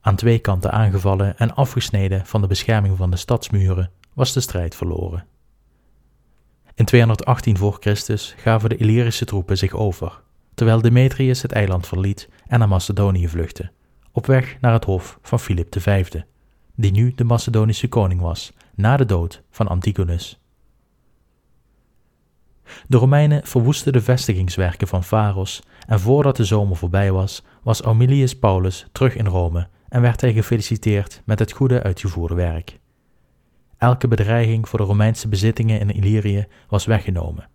Aan 0.01 0.15
twee 0.15 0.39
kanten 0.39 0.71
aangevallen 0.71 1.37
en 1.37 1.55
afgesneden 1.55 2.25
van 2.25 2.41
de 2.41 2.47
bescherming 2.47 2.97
van 2.97 3.11
de 3.11 3.17
stadsmuren, 3.17 3.91
was 4.13 4.33
de 4.33 4.39
strijd 4.39 4.75
verloren. 4.75 5.25
In 6.73 6.85
218 6.85 7.57
voor 7.57 7.77
Christus 7.79 8.33
gaven 8.37 8.69
de 8.69 8.77
Illyrische 8.77 9.25
troepen 9.25 9.57
zich 9.57 9.73
over, 9.73 10.21
terwijl 10.53 10.81
Demetrius 10.81 11.41
het 11.41 11.51
eiland 11.51 11.87
verliet 11.87 12.29
en 12.47 12.59
naar 12.59 12.67
Macedonië 12.67 13.27
vluchtte, 13.27 13.71
op 14.11 14.25
weg 14.25 14.57
naar 14.61 14.73
het 14.73 14.85
hof 14.85 15.19
van 15.21 15.39
Filip 15.39 15.75
V, 15.79 16.11
die 16.75 16.91
nu 16.91 17.13
de 17.15 17.23
Macedonische 17.23 17.87
koning 17.87 18.21
was 18.21 18.53
na 18.81 18.97
de 18.97 19.05
dood 19.05 19.43
van 19.49 19.67
Antigonus. 19.67 20.39
De 22.87 22.97
Romeinen 22.97 23.45
verwoesten 23.45 23.93
de 23.93 24.01
vestigingswerken 24.01 24.87
van 24.87 25.03
Pharos 25.03 25.61
en 25.87 25.99
voordat 25.99 26.35
de 26.35 26.45
zomer 26.45 26.77
voorbij 26.77 27.11
was, 27.11 27.43
was 27.63 27.83
Aemilius 27.83 28.39
Paulus 28.39 28.87
terug 28.91 29.15
in 29.15 29.25
Rome 29.25 29.67
en 29.89 30.01
werd 30.01 30.21
hij 30.21 30.33
gefeliciteerd 30.33 31.21
met 31.25 31.39
het 31.39 31.51
goede 31.51 31.83
uitgevoerde 31.83 32.35
werk. 32.35 32.79
Elke 33.77 34.07
bedreiging 34.07 34.69
voor 34.69 34.79
de 34.79 34.85
Romeinse 34.85 35.27
bezittingen 35.27 35.79
in 35.79 35.89
Illyrië 35.89 36.47
was 36.67 36.85
weggenomen. 36.85 37.49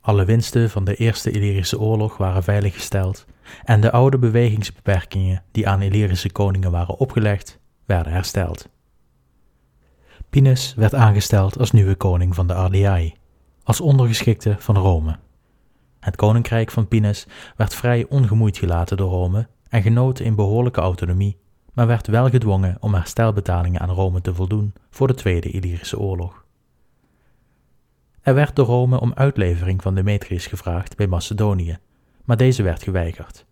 Alle 0.00 0.24
winsten 0.24 0.70
van 0.70 0.84
de 0.84 0.94
Eerste 0.94 1.30
Illyrische 1.30 1.80
Oorlog 1.80 2.16
waren 2.16 2.42
veiliggesteld 2.42 3.26
en 3.64 3.80
de 3.80 3.92
oude 3.92 4.18
bewegingsbeperkingen 4.18 5.42
die 5.50 5.68
aan 5.68 5.82
Illyrische 5.82 6.32
koningen 6.32 6.70
waren 6.70 6.98
opgelegd, 6.98 7.58
werden 7.86 8.12
hersteld. 8.12 8.68
Pinus 10.34 10.74
werd 10.74 10.94
aangesteld 10.94 11.58
als 11.58 11.70
nieuwe 11.70 11.94
koning 11.94 12.34
van 12.34 12.46
de 12.46 12.54
Ardeaei, 12.54 13.14
als 13.62 13.80
ondergeschikte 13.80 14.56
van 14.58 14.76
Rome. 14.76 15.16
Het 16.00 16.16
koninkrijk 16.16 16.70
van 16.70 16.88
Pinus 16.88 17.26
werd 17.56 17.74
vrij 17.74 18.06
ongemoeid 18.08 18.58
gelaten 18.58 18.96
door 18.96 19.10
Rome 19.10 19.48
en 19.68 19.82
genoot 19.82 20.18
een 20.18 20.34
behoorlijke 20.34 20.80
autonomie, 20.80 21.36
maar 21.72 21.86
werd 21.86 22.06
wel 22.06 22.28
gedwongen 22.30 22.76
om 22.80 22.94
herstelbetalingen 22.94 23.80
aan 23.80 23.90
Rome 23.90 24.20
te 24.20 24.34
voldoen 24.34 24.74
voor 24.90 25.06
de 25.06 25.14
Tweede 25.14 25.50
Illyrische 25.50 25.98
Oorlog. 25.98 26.44
Er 28.20 28.34
werd 28.34 28.56
door 28.56 28.66
Rome 28.66 29.00
om 29.00 29.12
uitlevering 29.14 29.82
van 29.82 29.94
Demetrius 29.94 30.46
gevraagd 30.46 30.96
bij 30.96 31.06
Macedonië, 31.06 31.78
maar 32.24 32.36
deze 32.36 32.62
werd 32.62 32.82
geweigerd. 32.82 33.46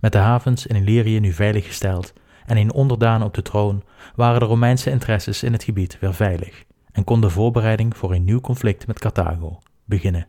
Met 0.00 0.12
de 0.12 0.18
havens 0.18 0.66
in 0.66 0.76
Illyrië 0.76 1.20
nu 1.20 1.32
veiliggesteld 1.32 2.12
en 2.46 2.56
een 2.56 2.72
onderdaan 2.72 3.22
op 3.22 3.34
de 3.34 3.42
troon, 3.42 3.82
waren 4.14 4.40
de 4.40 4.46
Romeinse 4.46 4.90
interesses 4.90 5.42
in 5.42 5.52
het 5.52 5.64
gebied 5.64 5.98
weer 6.00 6.14
veilig 6.14 6.64
en 6.92 7.04
kon 7.04 7.20
de 7.20 7.30
voorbereiding 7.30 7.96
voor 7.96 8.12
een 8.12 8.24
nieuw 8.24 8.40
conflict 8.40 8.86
met 8.86 8.98
Carthago 8.98 9.58
beginnen. 9.84 10.26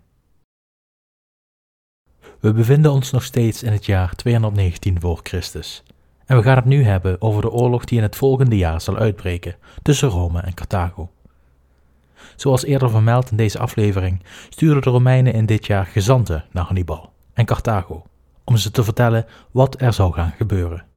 We 2.40 2.54
bevinden 2.54 2.92
ons 2.92 3.12
nog 3.12 3.24
steeds 3.24 3.64
in 3.64 3.72
het 3.72 3.86
jaar 3.86 4.16
219 4.16 5.00
voor 5.00 5.20
Christus. 5.24 5.84
En 6.26 6.38
we 6.38 6.44
gaan 6.44 6.56
het 6.56 6.66
nu 6.66 6.84
hebben 6.84 7.22
over 7.22 7.42
de 7.42 7.52
oorlog 7.52 7.86
die 7.86 7.98
in 7.98 8.04
het 8.04 8.16
volgende 8.16 8.58
jaar 8.58 8.82
zal 8.82 8.98
uitbreken 8.98 9.56
tussen 9.82 10.10
Rome 10.10 10.42
en 10.42 10.54
Carthago. 10.54 11.10
Zoals 12.36 12.64
eerder 12.64 12.90
vermeld 12.90 13.32
in 13.32 13.38
deze 13.38 13.60
aflevering, 13.60 14.24
stuurden 14.50 14.82
de 14.82 14.90
Romeinen 14.90 15.34
in 15.34 15.46
dit 15.46 15.66
jaar 15.66 15.86
gezanten 15.86 16.46
naar 16.52 16.66
Hannibal 16.66 17.14
en 17.34 17.46
Carthago 17.46 18.04
om 18.44 18.58
ze 18.58 18.72
te 18.72 18.84
vertellen 18.84 19.26
wat 19.52 19.82
er 19.82 19.94
zou 19.94 20.14
gaan 20.14 20.34
gebeuren. 20.38 20.93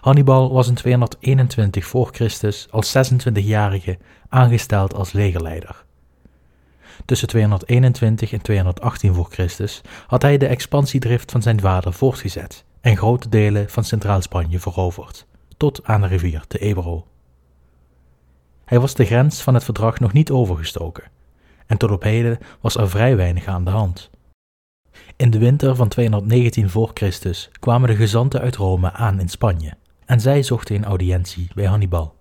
Hannibal 0.00 0.52
was 0.52 0.68
in 0.68 0.74
221 0.74 1.86
voor 1.86 2.08
Christus 2.12 2.66
als 2.70 2.96
26-jarige 2.96 3.98
aangesteld 4.28 4.94
als 4.94 5.12
legerleider. 5.12 5.84
Tussen 7.04 7.28
221 7.28 8.32
en 8.32 8.42
218 8.42 9.14
voor 9.14 9.28
Christus 9.30 9.80
had 10.06 10.22
hij 10.22 10.38
de 10.38 10.46
expansiedrift 10.46 11.30
van 11.30 11.42
zijn 11.42 11.60
vader 11.60 11.92
voortgezet 11.92 12.64
en 12.80 12.96
grote 12.96 13.28
delen 13.28 13.70
van 13.70 13.84
Centraal-Spanje 13.84 14.60
veroverd, 14.60 15.26
tot 15.56 15.84
aan 15.84 16.00
de 16.00 16.06
rivier 16.06 16.44
de 16.48 16.58
Ebro. 16.58 17.06
Hij 18.64 18.80
was 18.80 18.94
de 18.94 19.04
grens 19.04 19.42
van 19.42 19.54
het 19.54 19.64
verdrag 19.64 20.00
nog 20.00 20.12
niet 20.12 20.30
overgestoken, 20.30 21.04
en 21.66 21.76
tot 21.76 21.90
op 21.90 22.02
heden 22.02 22.38
was 22.60 22.76
er 22.76 22.90
vrij 22.90 23.16
weinig 23.16 23.46
aan 23.46 23.64
de 23.64 23.70
hand. 23.70 24.10
In 25.16 25.30
de 25.30 25.38
winter 25.38 25.76
van 25.76 25.88
219 25.88 26.70
voor 26.70 26.90
Christus 26.94 27.50
kwamen 27.60 27.88
de 27.88 27.96
gezanten 27.96 28.40
uit 28.40 28.56
Rome 28.56 28.92
aan 28.92 29.20
in 29.20 29.28
Spanje 29.28 29.72
en 30.04 30.20
zij 30.20 30.42
zochten 30.42 30.76
een 30.76 30.84
audiëntie 30.84 31.48
bij 31.54 31.64
Hannibal. 31.64 32.14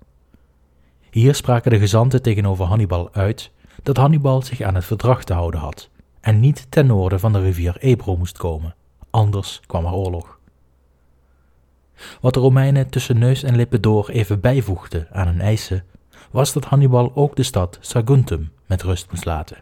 Hier 1.11 1.35
spraken 1.35 1.71
de 1.71 1.79
gezanten 1.79 2.21
tegenover 2.21 2.65
Hannibal 2.65 3.09
uit 3.13 3.51
dat 3.83 3.97
Hannibal 3.97 4.41
zich 4.41 4.61
aan 4.61 4.75
het 4.75 4.85
verdrag 4.85 5.23
te 5.23 5.33
houden 5.33 5.59
had 5.59 5.89
en 6.21 6.39
niet 6.39 6.65
ten 6.69 6.85
noorden 6.85 7.19
van 7.19 7.33
de 7.33 7.41
rivier 7.41 7.77
Ebro 7.79 8.17
moest 8.17 8.37
komen, 8.37 8.75
anders 9.09 9.61
kwam 9.65 9.85
er 9.85 9.93
oorlog. 9.93 10.39
Wat 12.21 12.33
de 12.33 12.39
Romeinen 12.39 12.89
tussen 12.89 13.17
neus 13.17 13.43
en 13.43 13.55
lippen 13.55 13.81
door 13.81 14.09
even 14.09 14.39
bijvoegden 14.39 15.07
aan 15.11 15.27
hun 15.27 15.41
eisen, 15.41 15.85
was 16.31 16.53
dat 16.53 16.65
Hannibal 16.65 17.11
ook 17.15 17.35
de 17.35 17.43
stad 17.43 17.77
Saguntum 17.81 18.51
met 18.65 18.83
rust 18.83 19.11
moest 19.11 19.25
laten. 19.25 19.57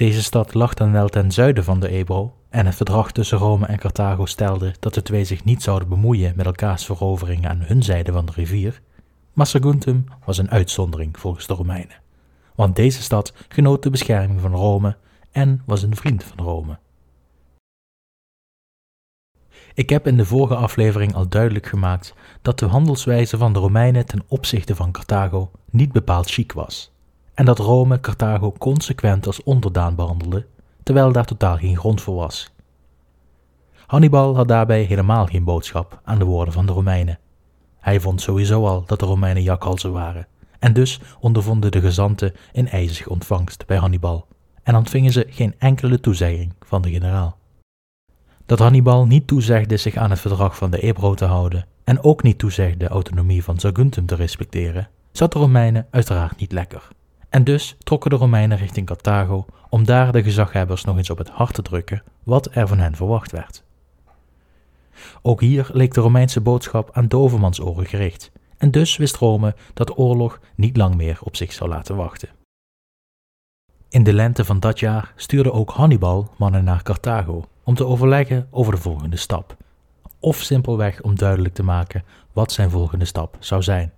Deze 0.00 0.22
stad 0.22 0.54
lag 0.54 0.74
dan 0.74 0.92
wel 0.92 1.08
ten 1.08 1.32
zuiden 1.32 1.64
van 1.64 1.80
de 1.80 1.88
Ebro, 1.88 2.34
en 2.48 2.66
het 2.66 2.74
verdrag 2.74 3.12
tussen 3.12 3.38
Rome 3.38 3.66
en 3.66 3.78
Carthago 3.78 4.26
stelde 4.26 4.74
dat 4.78 4.94
de 4.94 5.02
twee 5.02 5.24
zich 5.24 5.44
niet 5.44 5.62
zouden 5.62 5.88
bemoeien 5.88 6.32
met 6.36 6.46
elkaars 6.46 6.84
veroveringen 6.84 7.50
aan 7.50 7.60
hun 7.60 7.82
zijde 7.82 8.12
van 8.12 8.26
de 8.26 8.32
rivier, 8.32 8.80
maar 9.32 9.46
Saguntum 9.46 10.04
was 10.24 10.38
een 10.38 10.50
uitzondering 10.50 11.18
volgens 11.18 11.46
de 11.46 11.54
Romeinen, 11.54 12.00
want 12.54 12.76
deze 12.76 13.02
stad 13.02 13.32
genoot 13.48 13.82
de 13.82 13.90
bescherming 13.90 14.40
van 14.40 14.54
Rome 14.54 14.96
en 15.30 15.62
was 15.66 15.82
een 15.82 15.96
vriend 15.96 16.24
van 16.24 16.44
Rome. 16.44 16.78
Ik 19.74 19.90
heb 19.90 20.06
in 20.06 20.16
de 20.16 20.24
vorige 20.24 20.54
aflevering 20.54 21.14
al 21.14 21.28
duidelijk 21.28 21.66
gemaakt 21.66 22.14
dat 22.42 22.58
de 22.58 22.66
handelswijze 22.66 23.38
van 23.38 23.52
de 23.52 23.58
Romeinen 23.58 24.06
ten 24.06 24.22
opzichte 24.28 24.74
van 24.74 24.92
Carthago 24.92 25.50
niet 25.70 25.92
bepaald 25.92 26.30
chic 26.30 26.52
was, 26.52 26.92
en 27.40 27.46
dat 27.46 27.58
Rome 27.58 28.00
Carthago 28.00 28.52
consequent 28.58 29.26
als 29.26 29.42
onderdaan 29.42 29.94
behandelde, 29.94 30.46
terwijl 30.82 31.12
daar 31.12 31.24
totaal 31.24 31.56
geen 31.56 31.76
grond 31.76 32.00
voor 32.00 32.14
was. 32.14 32.52
Hannibal 33.86 34.36
had 34.36 34.48
daarbij 34.48 34.82
helemaal 34.82 35.26
geen 35.26 35.44
boodschap 35.44 36.00
aan 36.04 36.18
de 36.18 36.24
woorden 36.24 36.54
van 36.54 36.66
de 36.66 36.72
Romeinen. 36.72 37.18
Hij 37.78 38.00
vond 38.00 38.20
sowieso 38.20 38.66
al 38.66 38.84
dat 38.86 39.00
de 39.00 39.06
Romeinen 39.06 39.42
jakhalzen 39.42 39.92
waren, 39.92 40.26
en 40.58 40.72
dus 40.72 41.00
ondervonden 41.20 41.70
de 41.70 41.80
gezanten 41.80 42.34
in 42.52 42.68
ijzige 42.68 43.10
ontvangst 43.10 43.66
bij 43.66 43.76
Hannibal 43.76 44.26
en 44.62 44.76
ontvingen 44.76 45.12
ze 45.12 45.26
geen 45.28 45.54
enkele 45.58 46.00
toezegging 46.00 46.52
van 46.60 46.82
de 46.82 46.90
generaal. 46.90 47.36
Dat 48.46 48.58
Hannibal 48.58 49.06
niet 49.06 49.26
toezegde 49.26 49.76
zich 49.76 49.96
aan 49.96 50.10
het 50.10 50.20
verdrag 50.20 50.56
van 50.56 50.70
de 50.70 50.80
Ebro 50.80 51.14
te 51.14 51.24
houden 51.24 51.66
en 51.84 52.02
ook 52.02 52.22
niet 52.22 52.38
toezegde 52.38 52.76
de 52.76 52.88
autonomie 52.88 53.44
van 53.44 53.58
Saguntum 53.58 54.06
te 54.06 54.14
respecteren, 54.14 54.88
zat 55.12 55.32
de 55.32 55.38
Romeinen 55.38 55.86
uiteraard 55.90 56.36
niet 56.36 56.52
lekker. 56.52 56.88
En 57.30 57.44
dus 57.44 57.76
trokken 57.78 58.10
de 58.10 58.16
Romeinen 58.16 58.58
richting 58.58 58.86
Carthago 58.86 59.46
om 59.68 59.84
daar 59.84 60.12
de 60.12 60.22
gezaghebbers 60.22 60.84
nog 60.84 60.96
eens 60.96 61.10
op 61.10 61.18
het 61.18 61.28
hart 61.28 61.54
te 61.54 61.62
drukken 61.62 62.02
wat 62.22 62.54
er 62.54 62.68
van 62.68 62.78
hen 62.78 62.96
verwacht 62.96 63.32
werd. 63.32 63.64
Ook 65.22 65.40
hier 65.40 65.68
leek 65.72 65.94
de 65.94 66.00
Romeinse 66.00 66.40
boodschap 66.40 66.90
aan 66.92 67.08
dovermansoren 67.08 67.86
gericht, 67.86 68.32
en 68.56 68.70
dus 68.70 68.96
wist 68.96 69.16
Rome 69.16 69.54
dat 69.74 69.98
oorlog 69.98 70.40
niet 70.54 70.76
lang 70.76 70.94
meer 70.94 71.18
op 71.22 71.36
zich 71.36 71.52
zou 71.52 71.70
laten 71.70 71.96
wachten. 71.96 72.28
In 73.88 74.02
de 74.02 74.12
lente 74.12 74.44
van 74.44 74.60
dat 74.60 74.80
jaar 74.80 75.12
stuurde 75.16 75.52
ook 75.52 75.70
Hannibal 75.70 76.30
mannen 76.38 76.64
naar 76.64 76.82
Carthago 76.82 77.44
om 77.64 77.74
te 77.74 77.86
overleggen 77.86 78.46
over 78.50 78.72
de 78.72 78.80
volgende 78.80 79.16
stap, 79.16 79.56
of 80.20 80.36
simpelweg 80.36 81.02
om 81.02 81.14
duidelijk 81.14 81.54
te 81.54 81.62
maken 81.62 82.04
wat 82.32 82.52
zijn 82.52 82.70
volgende 82.70 83.04
stap 83.04 83.36
zou 83.38 83.62
zijn. 83.62 83.92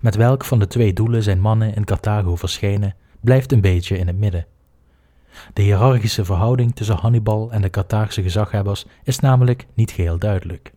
Met 0.00 0.16
welk 0.16 0.44
van 0.44 0.58
de 0.58 0.66
twee 0.66 0.92
doelen 0.92 1.22
zijn 1.22 1.40
mannen 1.40 1.74
in 1.74 1.84
Carthago 1.84 2.36
verschenen, 2.36 2.94
blijft 3.20 3.52
een 3.52 3.60
beetje 3.60 3.98
in 3.98 4.06
het 4.06 4.18
midden. 4.18 4.46
De 5.52 5.62
hiërarchische 5.62 6.24
verhouding 6.24 6.74
tussen 6.74 6.96
Hannibal 6.96 7.50
en 7.50 7.62
de 7.62 7.70
Carthaagse 7.70 8.22
gezaghebbers 8.22 8.86
is 9.04 9.18
namelijk 9.18 9.66
niet 9.74 9.90
geheel 9.90 10.18
duidelijk. 10.18 10.72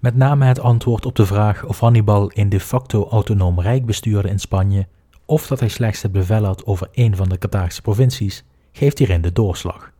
Met 0.00 0.16
name 0.16 0.44
het 0.44 0.60
antwoord 0.60 1.06
op 1.06 1.16
de 1.16 1.26
vraag 1.26 1.64
of 1.64 1.80
Hannibal 1.80 2.30
een 2.34 2.48
de 2.48 2.60
facto 2.60 3.08
autonoom 3.08 3.60
rijk 3.60 3.86
bestuurde 3.86 4.28
in 4.28 4.38
Spanje, 4.38 4.86
of 5.24 5.46
dat 5.46 5.60
hij 5.60 5.68
slechts 5.68 6.02
het 6.02 6.12
bevel 6.12 6.44
had 6.44 6.66
over 6.66 6.88
een 6.92 7.16
van 7.16 7.28
de 7.28 7.38
Carthaagse 7.38 7.82
provincies, 7.82 8.44
geeft 8.72 8.98
hierin 8.98 9.20
de 9.20 9.32
doorslag. 9.32 9.92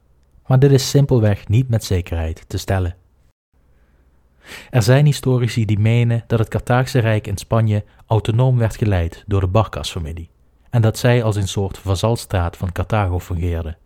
Maar 0.46 0.58
dit 0.58 0.70
is 0.70 0.90
simpelweg 0.90 1.48
niet 1.48 1.68
met 1.68 1.84
zekerheid 1.84 2.44
te 2.48 2.58
stellen. 2.58 2.96
Er 4.70 4.82
zijn 4.82 5.06
historici 5.06 5.64
die 5.64 5.78
menen 5.78 6.24
dat 6.26 6.38
het 6.38 6.48
Carthaagse 6.48 6.98
Rijk 6.98 7.26
in 7.26 7.36
Spanje 7.36 7.84
autonoom 8.06 8.58
werd 8.58 8.76
geleid 8.76 9.24
door 9.26 9.40
de 9.40 9.46
Barcas-familie 9.46 10.30
en 10.72 10.82
dat 10.82 10.98
zij 10.98 11.22
als 11.22 11.36
een 11.36 11.48
soort 11.48 11.78
vazalstraat 11.78 12.56
van 12.56 12.72
Carthago 12.72 13.20
fungeerde. 13.20 13.76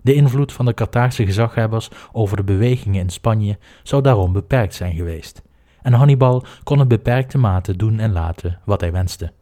De 0.00 0.14
invloed 0.14 0.52
van 0.52 0.64
de 0.64 0.74
Carthaagse 0.74 1.24
gezaghebbers 1.24 1.88
over 2.12 2.36
de 2.36 2.44
bewegingen 2.44 3.00
in 3.00 3.10
Spanje 3.10 3.58
zou 3.82 4.02
daarom 4.02 4.32
beperkt 4.32 4.74
zijn 4.74 4.94
geweest, 4.94 5.42
en 5.82 5.92
Hannibal 5.92 6.44
kon 6.64 6.80
in 6.80 6.88
beperkte 6.88 7.38
mate 7.38 7.76
doen 7.76 7.98
en 7.98 8.12
laten 8.12 8.58
wat 8.64 8.80
hij 8.80 8.92
wenste. 8.92 9.32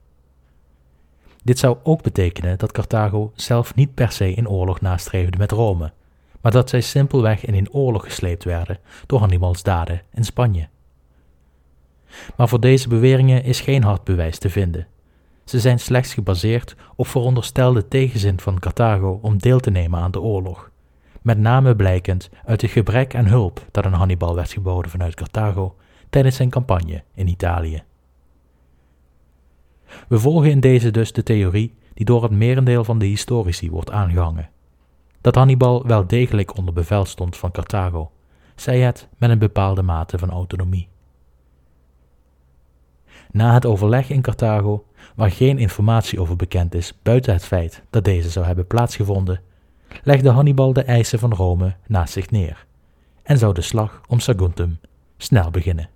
Dit 1.43 1.59
zou 1.59 1.77
ook 1.83 2.03
betekenen 2.03 2.59
dat 2.59 2.73
Carthago 2.73 3.33
zelf 3.35 3.75
niet 3.75 3.95
per 3.95 4.13
se 4.13 4.35
in 4.35 4.49
oorlog 4.49 4.81
nastreefde 4.81 5.39
met 5.39 5.51
Rome, 5.51 5.93
maar 6.47 6.55
dat 6.55 6.71
zij 6.71 6.81
simpelweg 6.81 7.45
in 7.45 7.55
een 7.55 7.73
oorlog 7.73 8.05
gesleept 8.05 8.45
werden 8.45 8.79
door 9.07 9.19
Hannibals 9.19 9.63
daden 9.63 10.03
in 10.15 10.25
Spanje. 10.25 10.69
Maar 12.37 12.49
voor 12.49 12.61
deze 12.61 12.89
beweringen 12.89 13.45
is 13.45 13.61
geen 13.61 13.83
hard 13.83 14.05
bewijs 14.05 14.39
te 14.39 14.51
vinden. 14.51 14.87
Ze 15.45 15.61
zijn 15.61 15.79
slechts 15.79 16.15
gebaseerd 16.15 16.77
op 16.97 17.07
veronderstelde 17.07 17.89
tegenzin 17.89 18.41
van 18.41 18.59
Carthago 18.59 19.19
om 19.23 19.39
deel 19.39 19.61
te 19.61 19.71
nemen 19.71 20.01
aan 20.01 20.11
de 20.11 20.21
oorlog, 20.21 20.71
met 21.23 21.39
name 21.39 21.77
blijkend 21.77 22.31
uit 22.45 22.61
het 22.61 22.71
gebrek 22.71 23.15
aan 23.15 23.27
hulp 23.27 23.67
dat 23.71 23.85
aan 23.85 23.93
Hannibal 23.93 24.35
werd 24.35 24.53
geboden 24.53 24.91
vanuit 24.91 25.15
Carthago 25.15 25.77
tijdens 26.11 26.37
zijn 26.37 26.51
campagne 26.51 27.03
in 27.15 27.29
Italië. 27.29 27.83
We 30.09 30.19
volgen 30.19 30.51
in 30.51 30.61
deze 30.61 30.91
dus 30.91 31.13
de 31.13 31.23
theorie 31.23 31.75
die 31.95 32.07
door 32.07 32.23
het 32.23 32.33
merendeel 32.33 32.85
van 32.85 32.99
de 32.99 33.07
historici 33.07 33.71
wordt 33.71 33.91
aangehangen. 33.91 34.55
Dat 35.27 35.35
Hannibal 35.35 35.87
wel 35.87 36.07
degelijk 36.07 36.57
onder 36.57 36.75
bevel 36.75 37.05
stond 37.05 37.37
van 37.37 37.51
Carthago, 37.51 38.11
zij 38.55 38.81
het 38.81 39.09
met 39.19 39.31
een 39.31 39.39
bepaalde 39.39 39.83
mate 39.83 40.19
van 40.19 40.31
autonomie. 40.31 40.89
Na 43.31 43.55
het 43.55 43.67
overleg 43.67 44.11
in 44.11 44.23
Carthago, 44.23 44.85
waar 45.15 45.31
geen 45.31 45.59
informatie 45.59 46.21
over 46.21 46.37
bekend 46.37 46.75
is 46.75 46.99
buiten 47.03 47.33
het 47.33 47.45
feit 47.45 47.83
dat 47.91 48.05
deze 48.05 48.31
zou 48.31 48.47
hebben 48.47 48.67
plaatsgevonden, 48.67 49.41
legde 50.03 50.31
Hannibal 50.31 50.73
de 50.73 50.83
eisen 50.83 51.19
van 51.19 51.33
Rome 51.33 51.75
naast 51.87 52.13
zich 52.13 52.31
neer 52.31 52.67
en 53.23 53.39
zou 53.39 53.55
de 53.55 53.63
slag 53.63 54.01
om 54.09 54.21
Saguntum 54.21 54.79
snel 55.17 55.51
beginnen. 55.51 55.89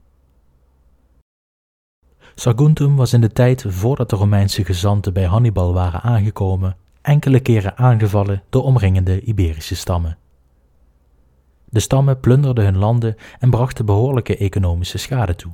Saguntum 2.35 2.97
was 2.97 3.13
in 3.13 3.21
de 3.21 3.33
tijd 3.33 3.65
voordat 3.69 4.11
de 4.11 4.17
Romeinse 4.17 4.65
gezanten 4.65 5.13
bij 5.13 5.25
Hannibal 5.25 5.73
waren 5.73 6.01
aangekomen, 6.01 6.77
enkele 7.03 7.41
keren 7.41 7.77
aangevallen 7.77 8.43
door 8.49 8.63
omringende 8.63 9.21
Iberische 9.21 9.77
stammen. 9.77 10.19
De 11.65 11.81
stammen 11.81 12.21
plunderden 12.21 12.65
hun 12.65 12.79
landen 12.79 13.17
en 13.39 13.51
brachten 13.51 13.87
behoorlijke 13.87 14.37
economische 14.37 14.99
schade 14.99 15.35
toe. 15.35 15.53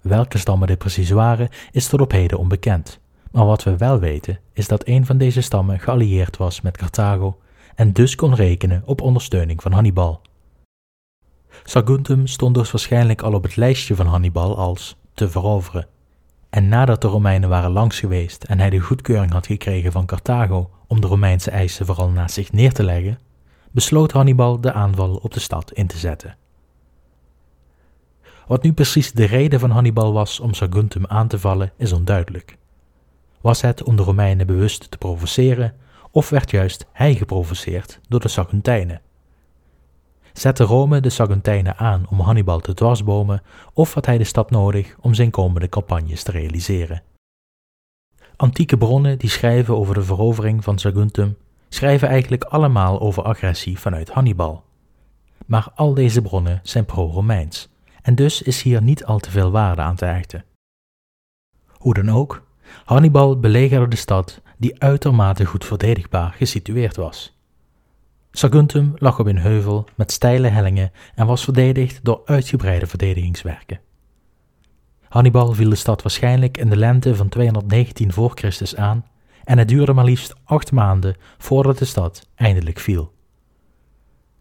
Welke 0.00 0.38
stammen 0.38 0.68
dit 0.68 0.78
precies 0.78 1.10
waren, 1.10 1.48
is 1.72 1.88
tot 1.88 2.00
op 2.00 2.10
heden 2.10 2.38
onbekend. 2.38 3.00
Maar 3.30 3.46
wat 3.46 3.62
we 3.62 3.76
wel 3.76 3.98
weten, 3.98 4.38
is 4.52 4.68
dat 4.68 4.86
een 4.86 5.06
van 5.06 5.18
deze 5.18 5.40
stammen 5.40 5.80
geallieerd 5.80 6.36
was 6.36 6.60
met 6.60 6.76
Carthago 6.76 7.38
en 7.74 7.92
dus 7.92 8.14
kon 8.14 8.34
rekenen 8.34 8.82
op 8.84 9.00
ondersteuning 9.00 9.62
van 9.62 9.72
Hannibal. 9.72 10.20
Saguntum 11.64 12.26
stond 12.26 12.54
dus 12.54 12.70
waarschijnlijk 12.70 13.22
al 13.22 13.32
op 13.32 13.42
het 13.42 13.56
lijstje 13.56 13.94
van 13.94 14.06
Hannibal 14.06 14.58
als 14.58 14.96
te 15.14 15.28
veroveren. 15.28 15.86
En 16.56 16.68
nadat 16.68 17.00
de 17.00 17.08
Romeinen 17.08 17.48
waren 17.48 17.70
langs 17.70 17.98
geweest 17.98 18.44
en 18.44 18.58
hij 18.58 18.70
de 18.70 18.78
goedkeuring 18.78 19.32
had 19.32 19.46
gekregen 19.46 19.92
van 19.92 20.06
Carthago 20.06 20.70
om 20.86 21.00
de 21.00 21.06
Romeinse 21.06 21.50
eisen 21.50 21.86
vooral 21.86 22.10
naast 22.10 22.34
zich 22.34 22.52
neer 22.52 22.72
te 22.72 22.82
leggen, 22.82 23.18
besloot 23.70 24.12
Hannibal 24.12 24.60
de 24.60 24.72
aanval 24.72 25.14
op 25.14 25.34
de 25.34 25.40
stad 25.40 25.72
in 25.72 25.86
te 25.86 25.98
zetten. 25.98 26.36
Wat 28.46 28.62
nu 28.62 28.72
precies 28.72 29.12
de 29.12 29.24
reden 29.24 29.60
van 29.60 29.70
Hannibal 29.70 30.12
was 30.12 30.40
om 30.40 30.54
Saguntum 30.54 31.06
aan 31.06 31.28
te 31.28 31.38
vallen, 31.38 31.72
is 31.76 31.92
onduidelijk. 31.92 32.56
Was 33.40 33.60
het 33.60 33.82
om 33.82 33.96
de 33.96 34.02
Romeinen 34.02 34.46
bewust 34.46 34.90
te 34.90 34.98
provoceren, 34.98 35.74
of 36.10 36.28
werd 36.28 36.50
juist 36.50 36.86
hij 36.92 37.14
geprovoceerd 37.14 38.00
door 38.08 38.20
de 38.20 38.28
Saguntijnen? 38.28 39.00
Zette 40.36 40.64
Rome 40.64 41.00
de 41.00 41.10
Saguntijnen 41.10 41.76
aan 41.76 42.06
om 42.08 42.20
Hannibal 42.20 42.60
te 42.60 42.74
dwarsbomen, 42.74 43.42
of 43.72 43.94
had 43.94 44.06
hij 44.06 44.18
de 44.18 44.24
stad 44.24 44.50
nodig 44.50 44.96
om 45.00 45.14
zijn 45.14 45.30
komende 45.30 45.68
campagnes 45.68 46.22
te 46.22 46.30
realiseren? 46.30 47.02
Antieke 48.36 48.76
bronnen 48.76 49.18
die 49.18 49.30
schrijven 49.30 49.76
over 49.76 49.94
de 49.94 50.02
verovering 50.02 50.64
van 50.64 50.78
Saguntum 50.78 51.36
schrijven 51.68 52.08
eigenlijk 52.08 52.44
allemaal 52.44 53.00
over 53.00 53.22
agressie 53.22 53.78
vanuit 53.78 54.10
Hannibal. 54.10 54.64
Maar 55.46 55.68
al 55.74 55.94
deze 55.94 56.22
bronnen 56.22 56.60
zijn 56.62 56.84
pro-Romeins 56.84 57.68
en 58.02 58.14
dus 58.14 58.42
is 58.42 58.62
hier 58.62 58.82
niet 58.82 59.04
al 59.04 59.18
te 59.18 59.30
veel 59.30 59.50
waarde 59.50 59.82
aan 59.82 59.96
te 59.96 60.04
hechten. 60.04 60.44
Hoe 61.68 61.94
dan 61.94 62.10
ook, 62.10 62.42
Hannibal 62.84 63.40
belegerde 63.40 63.88
de 63.88 63.96
stad 63.96 64.40
die 64.56 64.82
uitermate 64.82 65.44
goed 65.44 65.64
verdedigbaar 65.64 66.32
gesitueerd 66.32 66.96
was. 66.96 67.35
Saguntum 68.38 68.94
lag 68.96 69.18
op 69.18 69.26
een 69.26 69.38
heuvel 69.38 69.84
met 69.94 70.12
steile 70.12 70.48
hellingen 70.48 70.92
en 71.14 71.26
was 71.26 71.44
verdedigd 71.44 72.00
door 72.02 72.22
uitgebreide 72.24 72.86
verdedigingswerken. 72.86 73.80
Hannibal 75.08 75.52
viel 75.52 75.68
de 75.68 75.76
stad 75.76 76.02
waarschijnlijk 76.02 76.58
in 76.58 76.70
de 76.70 76.76
lente 76.76 77.16
van 77.16 77.28
219 77.28 78.12
voor 78.12 78.32
Christus 78.34 78.76
aan 78.76 79.04
en 79.44 79.58
het 79.58 79.68
duurde 79.68 79.92
maar 79.92 80.04
liefst 80.04 80.34
acht 80.44 80.72
maanden 80.72 81.16
voordat 81.38 81.78
de 81.78 81.84
stad 81.84 82.28
eindelijk 82.34 82.78
viel. 82.78 83.12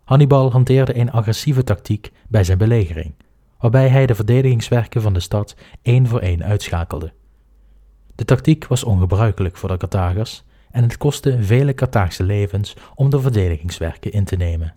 Hannibal 0.04 0.52
hanteerde 0.52 0.98
een 0.98 1.12
agressieve 1.12 1.64
tactiek 1.64 2.12
bij 2.28 2.44
zijn 2.44 2.58
belegering, 2.58 3.14
waarbij 3.60 3.88
hij 3.88 4.06
de 4.06 4.16
verdedigingswerken 4.16 5.02
van 5.02 5.14
de 5.14 5.20
stad 5.20 5.56
één 5.82 6.08
voor 6.08 6.20
één 6.20 6.44
uitschakelde. 6.44 7.14
De 8.16 8.26
tactiek 8.26 8.68
was 8.68 8.84
ongebruikelijk 8.84 9.58
voor 9.58 9.70
de 9.70 9.78
Carthagers 9.78 10.44
en 10.76 10.84
het 10.84 10.98
kostte 10.98 11.44
vele 11.44 11.74
Carthaagse 11.74 12.24
levens 12.24 12.76
om 12.96 13.10
de 13.10 13.20
verdedigingswerken 13.20 14.12
in 14.12 14.24
te 14.24 14.36
nemen. 14.36 14.76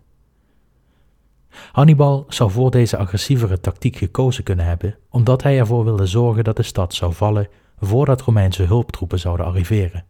Hannibal 1.73 2.25
zou 2.29 2.51
voor 2.51 2.71
deze 2.71 2.97
agressievere 2.97 3.61
tactiek 3.61 3.97
gekozen 3.97 4.45
kunnen 4.45 4.65
hebben, 4.65 4.99
omdat 5.11 5.43
hij 5.43 5.59
ervoor 5.59 5.85
wilde 5.85 6.07
zorgen 6.07 6.45
dat 6.45 6.57
de 6.57 6.63
stad 6.63 6.95
zou 6.95 7.13
vallen 7.13 7.49
voordat 7.81 8.21
Romeinse 8.21 8.63
hulptroepen 8.63 9.19
zouden 9.19 9.47
arriveren. 9.47 10.05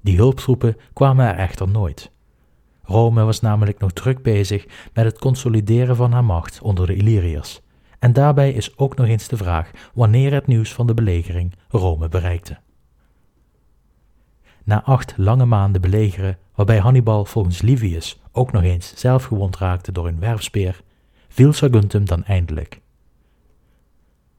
Die 0.00 0.16
hulptroepen 0.16 0.76
kwamen 0.92 1.26
er 1.26 1.36
echter 1.36 1.68
nooit. 1.68 2.10
Rome 2.82 3.24
was 3.24 3.40
namelijk 3.40 3.78
nog 3.78 3.92
druk 3.92 4.22
bezig 4.22 4.66
met 4.92 5.04
het 5.04 5.18
consolideren 5.18 5.96
van 5.96 6.12
haar 6.12 6.24
macht 6.24 6.60
onder 6.62 6.86
de 6.86 6.94
Illyriërs, 6.94 7.60
en 7.98 8.12
daarbij 8.12 8.52
is 8.52 8.78
ook 8.78 8.96
nog 8.96 9.06
eens 9.06 9.28
de 9.28 9.36
vraag 9.36 9.70
wanneer 9.94 10.32
het 10.32 10.46
nieuws 10.46 10.72
van 10.72 10.86
de 10.86 10.94
belegering 10.94 11.54
Rome 11.68 12.08
bereikte. 12.08 12.64
Na 14.66 14.82
acht 14.82 15.14
lange 15.16 15.44
maanden 15.44 15.80
belegeren, 15.80 16.38
waarbij 16.54 16.78
Hannibal 16.78 17.24
volgens 17.24 17.62
Livius 17.62 18.20
ook 18.32 18.52
nog 18.52 18.62
eens 18.62 18.94
zelf 18.96 19.24
gewond 19.24 19.56
raakte 19.56 19.92
door 19.92 20.06
een 20.06 20.18
werfspeer, 20.18 20.80
viel 21.28 21.52
Saguntum 21.52 22.04
dan 22.04 22.24
eindelijk. 22.24 22.80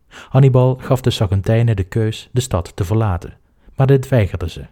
Hannibal 0.08 0.76
gaf 0.76 1.02
de 1.02 1.10
Saguntijnen 1.10 1.76
de 1.76 1.84
keus 1.84 2.30
de 2.32 2.42
stad 2.42 2.76
te 2.76 2.84
verlaten, 2.84 3.38
maar 3.76 3.88
dit 3.88 4.08
weigerden 4.08 4.50
ze. 4.50 4.66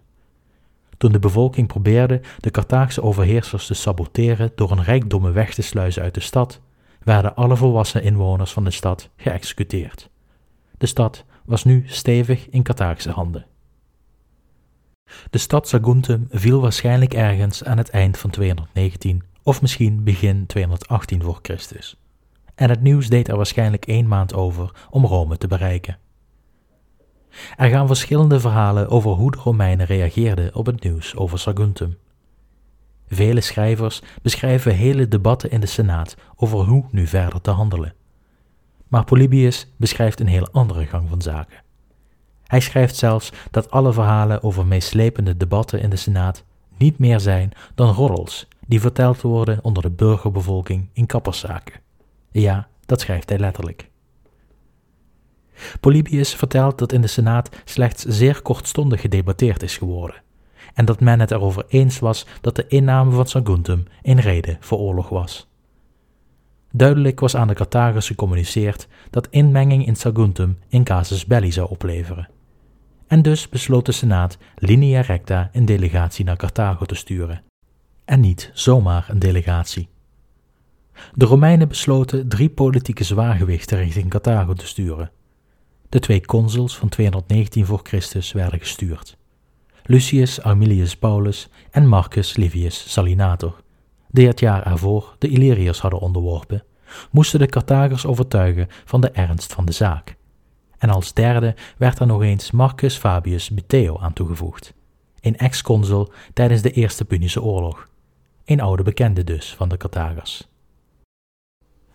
Toen 0.98 1.12
de 1.12 1.20
bevolking 1.20 1.68
probeerde 1.68 2.22
de 2.40 2.52
Carthaagse 2.52 3.02
overheersers 3.02 3.68
te 3.68 3.74
saboteren 3.74 4.52
door 4.56 4.72
een 4.72 4.84
rijkdommen 4.84 5.34
weg 5.34 5.54
te 5.54 5.62
sluizen 5.62 6.04
uit 6.04 6.14
de 6.14 6.20
stad, 6.20 6.62
werden 7.04 7.36
alle 7.36 7.56
volwassen 7.56 8.04
inwoners 8.04 8.52
van 8.52 8.64
de 8.64 8.72
stad 8.72 9.10
geëxecuteerd. 9.18 10.10
De 10.78 10.86
stad 10.86 11.26
was 11.46 11.64
nu 11.64 11.84
stevig 11.88 12.50
in 12.50 12.64
Carthaagse 12.64 13.12
handen. 13.12 13.46
De 15.30 15.38
stad 15.38 15.68
Saguntum 15.68 16.28
viel 16.30 16.62
waarschijnlijk 16.62 17.14
ergens 17.14 17.64
aan 17.64 17.78
het 17.78 17.90
eind 17.90 18.18
van 18.18 18.30
219 18.30 19.24
of 19.44 19.62
misschien 19.62 20.04
begin 20.04 20.46
218 20.46 21.22
voor 21.22 21.40
Christus. 21.42 21.98
En 22.56 22.70
het 22.70 22.82
nieuws 22.82 23.08
deed 23.08 23.28
er 23.28 23.36
waarschijnlijk 23.36 23.86
één 23.86 24.08
maand 24.08 24.34
over 24.34 24.72
om 24.90 25.06
Rome 25.06 25.38
te 25.38 25.48
bereiken. 25.48 25.98
Er 27.56 27.70
gaan 27.70 27.88
verschillende 27.88 28.40
verhalen 28.40 28.90
over 28.90 29.12
hoe 29.12 29.32
de 29.32 29.38
Romeinen 29.38 29.86
reageerden 29.86 30.56
op 30.56 30.66
het 30.66 30.84
nieuws 30.84 31.16
over 31.16 31.40
Saguntum. 31.40 31.98
Vele 33.08 33.42
schrijvers 33.42 34.02
beschrijven 34.22 34.76
hele 34.76 35.08
debatten 35.08 35.52
in 35.52 35.60
de 35.60 35.66
Senaat 35.66 36.16
over 36.36 36.60
hoe 36.60 36.86
nu 36.92 37.08
verder 37.08 37.42
te 37.42 37.52
handelen. 37.52 37.94
Maar 38.88 39.04
Polybius 39.04 39.74
beschrijft 39.78 40.20
een 40.20 40.28
heel 40.28 40.50
andere 40.52 40.86
gang 40.86 41.10
van 41.10 41.22
zaken. 41.22 41.64
Hij 42.48 42.60
schrijft 42.60 42.96
zelfs 42.96 43.32
dat 43.52 43.72
alle 43.72 43.94
verhalen 43.94 44.44
over 44.44 44.66
meeslepende 44.66 45.38
debatten 45.38 45.82
in 45.82 45.90
de 45.90 45.96
Senaat 45.96 46.44
niet 46.78 47.00
meer 47.00 47.20
zijn 47.20 47.52
dan 47.76 47.94
roddels 47.94 48.48
die 48.68 48.80
verteld 48.80 49.22
worden 49.22 49.60
onder 49.62 49.84
de 49.84 49.92
burgerbevolking 49.92 50.90
in 50.94 51.06
kapperszaken. 51.06 51.80
Ja, 52.32 52.68
dat 52.86 53.02
schrijft 53.02 53.30
hij 53.30 53.40
letterlijk. 53.40 53.90
Polybius 55.80 56.36
vertelt 56.36 56.78
dat 56.78 56.92
in 56.92 57.02
de 57.02 57.08
Senaat 57.08 57.50
slechts 57.66 58.04
zeer 58.04 58.42
kortstondig 58.42 59.02
gedebatteerd 59.02 59.64
is 59.64 59.78
geworden 59.78 60.24
en 60.76 60.86
dat 60.86 61.00
men 61.00 61.20
het 61.20 61.32
erover 61.32 61.66
eens 61.68 62.00
was 62.00 62.26
dat 62.42 62.56
de 62.56 62.68
inname 62.68 63.12
van 63.12 63.28
Saguntum 63.28 63.84
een 64.02 64.20
reden 64.20 64.58
voor 64.60 64.78
oorlog 64.78 65.10
was. 65.10 65.48
Duidelijk 66.72 67.20
was 67.20 67.36
aan 67.36 67.48
de 67.48 67.54
Carthagers 67.54 68.08
gecommuniceerd 68.08 68.88
dat 69.10 69.28
inmenging 69.30 69.88
in 69.88 69.96
Saguntum 69.96 70.60
in 70.68 70.84
casus 70.84 71.26
belli 71.26 71.52
zou 71.52 71.70
opleveren. 71.70 72.30
En 73.08 73.22
dus 73.22 73.50
besloot 73.50 73.86
de 73.86 73.92
Senaat 73.92 74.38
linea 74.56 75.02
recta 75.02 75.50
een 75.52 75.66
delegatie 75.66 76.26
naar 76.26 76.38
Carthago 76.38 76.86
te 76.86 76.96
sturen. 76.96 77.44
En 78.06 78.20
niet 78.20 78.52
zomaar 78.54 79.06
een 79.10 79.20
delegatie. 79.20 79.90
De 81.14 81.26
Romeinen 81.26 81.68
besloten 81.68 82.28
drie 82.28 82.50
politieke 82.50 83.04
zwaargewichten 83.04 83.78
richting 83.78 84.10
Carthago 84.10 84.54
te 84.54 84.68
sturen. 84.68 85.12
De 85.90 86.00
twee 86.00 86.26
consuls 86.26 86.78
van 86.78 86.90
219 86.90 87.66
voor 87.66 87.80
Christus 87.84 88.32
werden 88.32 88.60
gestuurd. 88.60 89.18
Lucius 89.84 90.42
Aemilius 90.42 90.96
Paulus 90.96 91.50
en 91.72 91.88
Marcus 91.88 92.36
Livius 92.36 92.92
Salinator, 92.92 93.62
die 94.10 94.28
het 94.28 94.40
jaar 94.40 94.66
ervoor 94.66 95.16
de 95.20 95.28
Illyriërs 95.28 95.80
hadden 95.80 96.00
onderworpen, 96.00 96.64
moesten 97.12 97.40
de 97.40 97.46
Carthagers 97.46 98.06
overtuigen 98.06 98.68
van 98.86 99.02
de 99.02 99.10
ernst 99.10 99.54
van 99.54 99.66
de 99.66 99.72
zaak. 99.72 100.16
En 100.78 100.90
als 100.90 101.14
derde 101.14 101.56
werd 101.78 102.00
er 102.00 102.08
nog 102.08 102.22
eens 102.22 102.52
Marcus 102.52 102.98
Fabius 102.98 103.50
Buteo 103.50 103.98
aan 104.00 104.14
toegevoegd, 104.14 104.74
een 105.22 105.38
ex-consul 105.38 106.12
tijdens 106.34 106.62
de 106.62 106.72
Eerste 106.72 107.06
Punische 107.06 107.42
Oorlog, 107.42 107.88
een 108.46 108.62
oude 108.62 108.84
bekende 108.84 109.24
dus 109.24 109.54
van 109.54 109.70
de 109.70 109.78
Carthagers. 109.78 110.48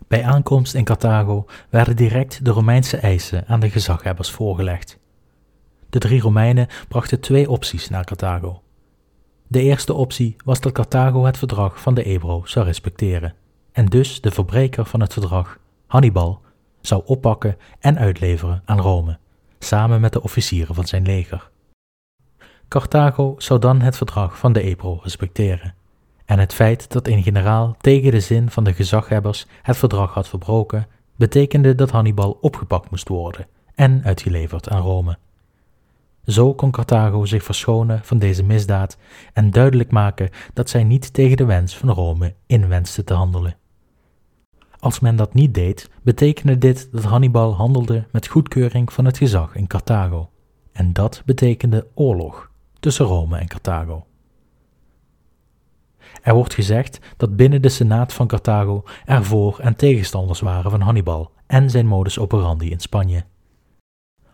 Bij 0.08 0.24
aankomst 0.24 0.74
in 0.74 0.84
Carthago 0.84 1.46
werden 1.68 1.96
direct 1.96 2.44
de 2.44 2.50
Romeinse 2.50 2.96
eisen 2.96 3.44
aan 3.46 3.60
de 3.60 3.70
gezaghebbers 3.70 4.30
voorgelegd. 4.30 4.98
De 5.90 5.98
drie 5.98 6.20
Romeinen 6.20 6.66
brachten 6.88 7.20
twee 7.20 7.50
opties 7.50 7.88
naar 7.88 8.04
Carthago. 8.04 8.62
De 9.46 9.62
eerste 9.62 9.94
optie 9.94 10.36
was 10.44 10.60
dat 10.60 10.72
Carthago 10.72 11.24
het 11.24 11.38
verdrag 11.38 11.80
van 11.80 11.94
de 11.94 12.02
Ebro 12.04 12.42
zou 12.44 12.66
respecteren 12.66 13.34
en 13.72 13.86
dus 13.86 14.20
de 14.20 14.30
verbreker 14.30 14.84
van 14.84 15.00
het 15.00 15.12
verdrag, 15.12 15.58
Hannibal, 15.86 16.40
zou 16.80 17.02
oppakken 17.04 17.56
en 17.78 17.98
uitleveren 17.98 18.62
aan 18.64 18.80
Rome, 18.80 19.18
samen 19.58 20.00
met 20.00 20.12
de 20.12 20.22
officieren 20.22 20.74
van 20.74 20.86
zijn 20.86 21.02
leger. 21.02 21.50
Carthago 22.68 23.34
zou 23.38 23.60
dan 23.60 23.80
het 23.80 23.96
verdrag 23.96 24.38
van 24.38 24.52
de 24.52 24.60
Ebro 24.60 25.00
respecteren 25.02 25.74
en 26.24 26.38
het 26.38 26.54
feit 26.54 26.90
dat 26.90 27.06
een 27.06 27.22
generaal 27.22 27.76
tegen 27.80 28.10
de 28.10 28.20
zin 28.20 28.50
van 28.50 28.64
de 28.64 28.72
gezaghebbers 28.74 29.46
het 29.62 29.76
verdrag 29.76 30.14
had 30.14 30.28
verbroken, 30.28 30.86
betekende 31.16 31.74
dat 31.74 31.90
Hannibal 31.90 32.38
opgepakt 32.40 32.90
moest 32.90 33.08
worden 33.08 33.46
en 33.74 34.04
uitgeleverd 34.04 34.68
aan 34.68 34.82
Rome. 34.82 35.18
Zo 36.24 36.54
kon 36.54 36.70
Carthago 36.70 37.24
zich 37.24 37.42
verschonen 37.42 38.00
van 38.04 38.18
deze 38.18 38.42
misdaad 38.42 38.96
en 39.32 39.50
duidelijk 39.50 39.90
maken 39.90 40.30
dat 40.52 40.70
zij 40.70 40.84
niet 40.84 41.12
tegen 41.12 41.36
de 41.36 41.44
wens 41.44 41.76
van 41.76 41.90
Rome 41.90 42.34
inwenste 42.46 43.04
te 43.04 43.14
handelen. 43.14 43.56
Als 44.80 45.00
men 45.00 45.16
dat 45.16 45.34
niet 45.34 45.54
deed, 45.54 45.90
betekende 46.02 46.58
dit 46.58 46.88
dat 46.92 47.04
Hannibal 47.04 47.54
handelde 47.54 48.06
met 48.12 48.26
goedkeuring 48.26 48.92
van 48.92 49.04
het 49.04 49.18
gezag 49.18 49.54
in 49.54 49.66
Carthago, 49.66 50.30
en 50.72 50.92
dat 50.92 51.22
betekende 51.24 51.86
oorlog 51.94 52.50
tussen 52.78 53.06
Rome 53.06 53.38
en 53.38 53.48
Carthago. 53.48 54.04
Er 56.22 56.34
wordt 56.34 56.54
gezegd 56.54 57.00
dat 57.16 57.36
binnen 57.36 57.62
de 57.62 57.68
Senaat 57.68 58.12
van 58.12 58.26
Carthago 58.26 58.84
er 59.04 59.24
voor- 59.24 59.58
en 59.58 59.76
tegenstanders 59.76 60.40
waren 60.40 60.70
van 60.70 60.80
Hannibal 60.80 61.30
en 61.46 61.70
zijn 61.70 61.86
modus 61.86 62.18
operandi 62.18 62.70
in 62.70 62.80
Spanje. 62.80 63.24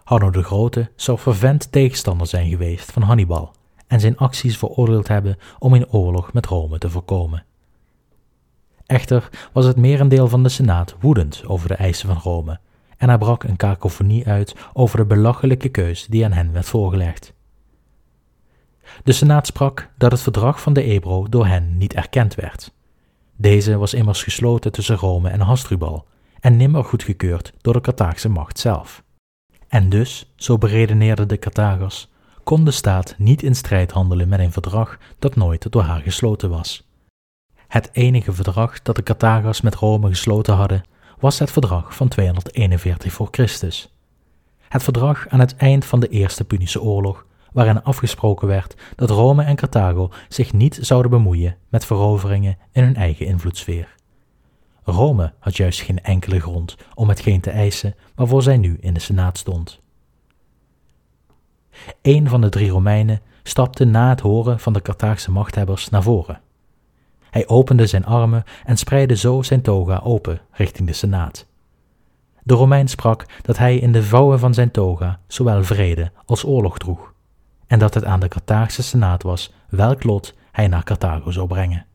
Hanno 0.04 0.30
de 0.30 0.42
Grote 0.42 0.90
zou 0.96 1.18
fervent 1.18 1.72
tegenstander 1.72 2.26
zijn 2.26 2.48
geweest 2.48 2.92
van 2.92 3.02
Hannibal 3.02 3.54
en 3.86 4.00
zijn 4.00 4.16
acties 4.16 4.58
veroordeeld 4.58 5.08
hebben 5.08 5.36
om 5.58 5.74
een 5.74 5.88
oorlog 5.88 6.32
met 6.32 6.46
Rome 6.46 6.78
te 6.78 6.90
voorkomen. 6.90 7.45
Echter 8.86 9.28
was 9.52 9.64
het 9.64 9.76
merendeel 9.76 10.28
van 10.28 10.42
de 10.42 10.48
Senaat 10.48 10.96
woedend 11.00 11.42
over 11.46 11.68
de 11.68 11.74
eisen 11.74 12.08
van 12.08 12.18
Rome 12.32 12.58
en 12.96 13.08
er 13.08 13.18
brak 13.18 13.42
een 13.42 13.56
kakofonie 13.56 14.26
uit 14.26 14.54
over 14.72 14.98
de 14.98 15.04
belachelijke 15.04 15.68
keus 15.68 16.06
die 16.06 16.24
aan 16.24 16.32
hen 16.32 16.52
werd 16.52 16.66
voorgelegd. 16.66 17.34
De 19.04 19.12
Senaat 19.12 19.46
sprak 19.46 19.90
dat 19.98 20.12
het 20.12 20.20
verdrag 20.20 20.60
van 20.60 20.72
de 20.72 20.82
Ebro 20.82 21.28
door 21.28 21.46
hen 21.46 21.76
niet 21.76 21.94
erkend 21.94 22.34
werd. 22.34 22.74
Deze 23.36 23.76
was 23.76 23.94
immers 23.94 24.22
gesloten 24.22 24.72
tussen 24.72 24.96
Rome 24.96 25.28
en 25.28 25.40
Hasdrubal 25.40 26.06
en 26.40 26.56
nimmer 26.56 26.84
goedgekeurd 26.84 27.52
door 27.60 27.72
de 27.72 27.80
Carthaagse 27.80 28.28
macht 28.28 28.58
zelf. 28.58 29.02
En 29.68 29.88
dus, 29.88 30.32
zo 30.36 30.58
beredeneerden 30.58 31.28
de 31.28 31.38
Carthagers, 31.38 32.08
kon 32.44 32.64
de 32.64 32.70
staat 32.70 33.14
niet 33.18 33.42
in 33.42 33.54
strijd 33.54 33.90
handelen 33.90 34.28
met 34.28 34.38
een 34.38 34.52
verdrag 34.52 34.98
dat 35.18 35.36
nooit 35.36 35.72
door 35.72 35.82
haar 35.82 36.00
gesloten 36.00 36.50
was. 36.50 36.85
Het 37.68 37.88
enige 37.92 38.32
verdrag 38.32 38.82
dat 38.82 38.96
de 38.96 39.02
Carthagers 39.02 39.60
met 39.60 39.74
Rome 39.74 40.08
gesloten 40.08 40.54
hadden, 40.54 40.82
was 41.18 41.38
het 41.38 41.50
verdrag 41.50 41.94
van 41.96 42.08
241 42.08 43.12
voor 43.12 43.28
Christus. 43.30 43.94
Het 44.68 44.82
verdrag 44.82 45.28
aan 45.28 45.40
het 45.40 45.56
eind 45.56 45.84
van 45.84 46.00
de 46.00 46.08
Eerste 46.08 46.44
Punische 46.44 46.82
Oorlog, 46.82 47.26
waarin 47.52 47.82
afgesproken 47.82 48.48
werd 48.48 48.74
dat 48.94 49.10
Rome 49.10 49.42
en 49.42 49.56
Carthago 49.56 50.10
zich 50.28 50.52
niet 50.52 50.78
zouden 50.80 51.10
bemoeien 51.10 51.56
met 51.68 51.84
veroveringen 51.84 52.58
in 52.72 52.82
hun 52.82 52.96
eigen 52.96 53.26
invloedssfeer. 53.26 53.94
Rome 54.82 55.32
had 55.38 55.56
juist 55.56 55.80
geen 55.80 56.02
enkele 56.02 56.40
grond 56.40 56.76
om 56.94 57.08
hetgeen 57.08 57.40
te 57.40 57.50
eisen 57.50 57.94
waarvoor 58.14 58.42
zij 58.42 58.56
nu 58.56 58.76
in 58.80 58.94
de 58.94 59.00
Senaat 59.00 59.38
stond. 59.38 59.80
Een 62.02 62.28
van 62.28 62.40
de 62.40 62.48
drie 62.48 62.70
Romeinen 62.70 63.20
stapte 63.42 63.84
na 63.84 64.08
het 64.08 64.20
horen 64.20 64.60
van 64.60 64.72
de 64.72 64.82
Carthaagse 64.82 65.30
machthebbers 65.30 65.88
naar 65.88 66.02
voren. 66.02 66.40
Hij 67.36 67.48
opende 67.48 67.86
zijn 67.86 68.04
armen 68.04 68.44
en 68.64 68.76
spreidde 68.76 69.16
zo 69.16 69.42
zijn 69.42 69.62
toga 69.62 70.00
open 70.04 70.40
richting 70.50 70.88
de 70.88 70.94
Senaat. 70.94 71.46
De 72.42 72.54
Romein 72.54 72.88
sprak 72.88 73.26
dat 73.42 73.58
hij 73.58 73.76
in 73.76 73.92
de 73.92 74.02
vouwen 74.02 74.38
van 74.38 74.54
zijn 74.54 74.70
toga 74.70 75.20
zowel 75.26 75.64
vrede 75.64 76.12
als 76.24 76.44
oorlog 76.44 76.78
droeg, 76.78 77.12
en 77.66 77.78
dat 77.78 77.94
het 77.94 78.04
aan 78.04 78.20
de 78.20 78.28
Carthaagse 78.28 78.82
Senaat 78.82 79.22
was 79.22 79.52
welk 79.68 80.04
lot 80.04 80.34
hij 80.52 80.68
naar 80.68 80.84
Carthago 80.84 81.30
zou 81.30 81.46
brengen. 81.46 81.86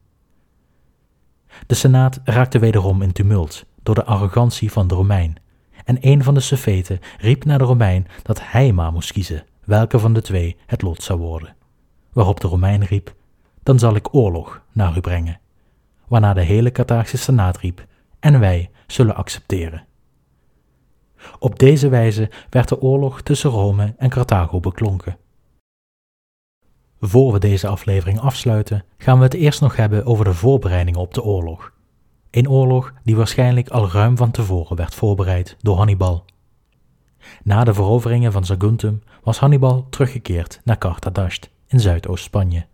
De 1.68 1.76
Senaat 1.76 2.20
raakte 2.24 2.60
wederom 2.60 3.02
in 3.02 3.12
tumult 3.12 3.66
door 3.84 3.96
de 3.96 4.06
arrogantie 4.06 4.72
van 4.72 4.88
de 4.88 4.96
Romein, 4.96 5.36
en 5.86 5.98
een 6.02 6.24
van 6.24 6.34
de 6.34 6.40
suffeten 6.40 7.00
riep 7.18 7.46
naar 7.46 7.58
de 7.58 7.64
Romein 7.64 8.08
dat 8.24 8.42
hij 8.44 8.72
maar 8.72 8.92
moest 8.92 9.12
kiezen 9.12 9.46
welke 9.66 10.00
van 10.00 10.14
de 10.14 10.22
twee 10.22 10.58
het 10.66 10.82
lot 10.82 11.04
zou 11.04 11.20
worden. 11.20 11.56
Waarop 12.14 12.40
de 12.40 12.48
Romein 12.48 12.84
riep: 12.84 13.16
Dan 13.72 13.80
zal 13.80 13.96
ik 13.96 14.14
oorlog 14.14 14.62
naar 14.72 14.98
u 14.98 15.02
brengen. 15.02 15.40
Waarna 16.08 16.34
de 16.34 16.42
hele 16.42 16.72
Carthaagse 16.72 17.18
Senaat 17.18 17.58
riep: 17.58 17.86
En 18.20 18.40
wij 18.40 18.70
zullen 18.88 19.16
accepteren. 19.16 19.86
Op 21.40 21.60
deze 21.60 21.90
wijze 21.90 22.30
werd 22.50 22.70
de 22.70 22.82
oorlog 22.82 23.22
tussen 23.22 23.50
Rome 23.50 23.94
en 23.98 24.10
Carthago 24.10 24.60
beklonken. 24.60 25.18
Voor 27.00 27.34
we 27.34 27.40
deze 27.40 27.68
aflevering 27.68 28.20
afsluiten, 28.20 28.84
gaan 28.98 29.18
we 29.18 29.24
het 29.24 29.34
eerst 29.34 29.62
nog 29.62 29.76
hebben 29.76 30.06
over 30.06 30.26
de 30.26 30.34
voorbereidingen 30.34 31.00
op 31.00 31.14
de 31.14 31.24
oorlog. 31.24 31.74
Een 32.32 32.50
oorlog 32.50 32.94
die 33.04 33.16
waarschijnlijk 33.16 33.70
al 33.70 33.90
ruim 33.90 34.18
van 34.18 34.32
tevoren 34.32 34.78
werd 34.78 34.96
voorbereid 34.96 35.58
door 35.60 35.78
Hannibal. 35.78 36.26
Na 37.44 37.64
de 37.64 37.74
veroveringen 37.74 38.32
van 38.32 38.46
Saguntum 38.46 39.02
was 39.24 39.40
Hannibal 39.40 39.88
teruggekeerd 39.90 40.62
naar 40.64 40.78
Carthagast 40.78 41.50
in 41.68 41.80
Zuidoost-Spanje. 41.80 42.70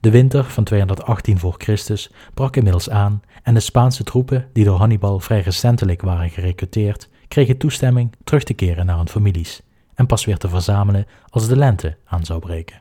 De 0.00 0.10
winter 0.10 0.44
van 0.44 0.64
218 0.64 1.38
voor 1.38 1.54
Christus 1.58 2.10
brak 2.34 2.56
inmiddels 2.56 2.90
aan 2.90 3.22
en 3.42 3.54
de 3.54 3.60
Spaanse 3.60 4.04
troepen, 4.04 4.48
die 4.52 4.64
door 4.64 4.78
Hannibal 4.78 5.20
vrij 5.20 5.40
recentelijk 5.40 6.02
waren 6.02 6.30
gerecruiteerd, 6.30 7.08
kregen 7.28 7.56
toestemming 7.56 8.12
terug 8.24 8.44
te 8.44 8.54
keren 8.54 8.86
naar 8.86 8.96
hun 8.96 9.08
families 9.08 9.62
en 9.94 10.06
pas 10.06 10.24
weer 10.24 10.38
te 10.38 10.48
verzamelen 10.48 11.06
als 11.28 11.48
de 11.48 11.56
lente 11.56 11.96
aan 12.04 12.24
zou 12.24 12.40
breken. 12.40 12.80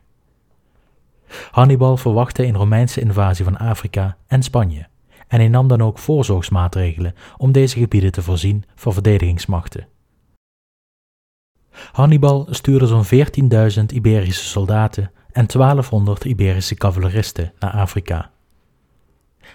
Hannibal 1.52 1.98
verwachtte 1.98 2.46
een 2.46 2.56
Romeinse 2.56 3.02
invasie 3.02 3.46
van 3.46 3.58
Afrika 3.58 4.18
en 4.28 4.44
Spanje 4.44 4.88
en 5.28 5.40
hij 5.40 5.48
nam 5.48 5.68
dan 5.68 5.82
ook 5.82 5.98
voorzorgsmaatregelen 5.98 7.14
om 7.38 7.52
deze 7.52 7.80
gebieden 7.80 8.12
te 8.12 8.22
voorzien 8.22 8.64
van 8.76 8.94
verdedigingsmachten. 8.94 9.88
Hannibal 11.92 12.48
stuurde 12.50 12.88
zo'n 12.88 13.06
14.000 13.80 13.86
Iberische 13.94 14.46
soldaten 14.46 15.12
en 15.38 15.46
1200 15.48 16.24
Iberische 16.24 16.76
cavaleristen 16.76 17.54
naar 17.60 17.72
Afrika. 17.72 18.32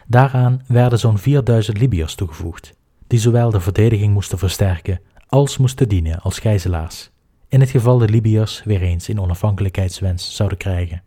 Daaraan 0.07 0.62
werden 0.66 0.99
zo'n 0.99 1.18
4000 1.18 1.79
Libiërs 1.79 2.14
toegevoegd, 2.14 2.75
die 3.07 3.18
zowel 3.18 3.51
de 3.51 3.61
verdediging 3.61 4.12
moesten 4.12 4.38
versterken 4.38 5.01
als 5.27 5.59
moesten 5.59 5.88
dienen 5.88 6.21
als 6.21 6.38
gijzelaars, 6.38 7.11
in 7.49 7.61
het 7.61 7.71
geval 7.71 7.99
de 7.99 8.09
Libiërs 8.09 8.62
weer 8.64 8.83
eens 8.83 9.09
een 9.09 9.21
onafhankelijkheidswens 9.21 10.37
zouden 10.37 10.59
krijgen. 10.59 11.03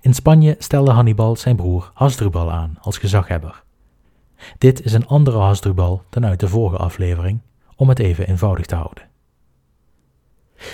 In 0.00 0.14
Spanje 0.14 0.56
stelde 0.58 0.90
Hannibal 0.90 1.36
zijn 1.36 1.56
broer 1.56 1.90
Hasdrubal 1.94 2.52
aan 2.52 2.76
als 2.80 2.98
gezaghebber. 2.98 3.62
Dit 4.58 4.84
is 4.84 4.92
een 4.92 5.06
andere 5.06 5.38
Hasdrubal 5.38 6.02
dan 6.10 6.26
uit 6.26 6.40
de 6.40 6.48
vorige 6.48 6.76
aflevering, 6.76 7.40
om 7.76 7.88
het 7.88 7.98
even 7.98 8.26
eenvoudig 8.26 8.66
te 8.66 8.74
houden. 8.74 9.12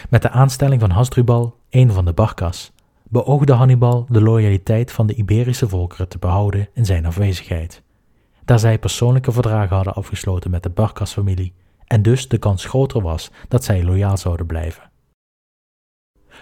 Met 0.08 0.22
de 0.22 0.30
aanstelling 0.30 0.80
van 0.80 0.90
Hasdrubal, 0.90 1.56
een 1.70 1.92
van 1.92 2.04
de 2.04 2.12
Barcas, 2.12 2.72
beoogde 3.08 3.52
Hannibal 3.52 4.06
de 4.08 4.22
loyaliteit 4.22 4.92
van 4.92 5.06
de 5.06 5.14
Iberische 5.14 5.68
volkeren 5.68 6.08
te 6.08 6.18
behouden 6.18 6.68
in 6.72 6.84
zijn 6.84 7.06
afwezigheid, 7.06 7.82
daar 8.44 8.58
zij 8.58 8.78
persoonlijke 8.78 9.32
verdragen 9.32 9.76
hadden 9.76 9.94
afgesloten 9.94 10.50
met 10.50 10.62
de 10.62 10.70
Barcas-familie 10.70 11.52
en 11.86 12.02
dus 12.02 12.28
de 12.28 12.38
kans 12.38 12.64
groter 12.64 13.02
was 13.02 13.30
dat 13.48 13.64
zij 13.64 13.84
loyaal 13.84 14.16
zouden 14.16 14.46
blijven. 14.46 14.90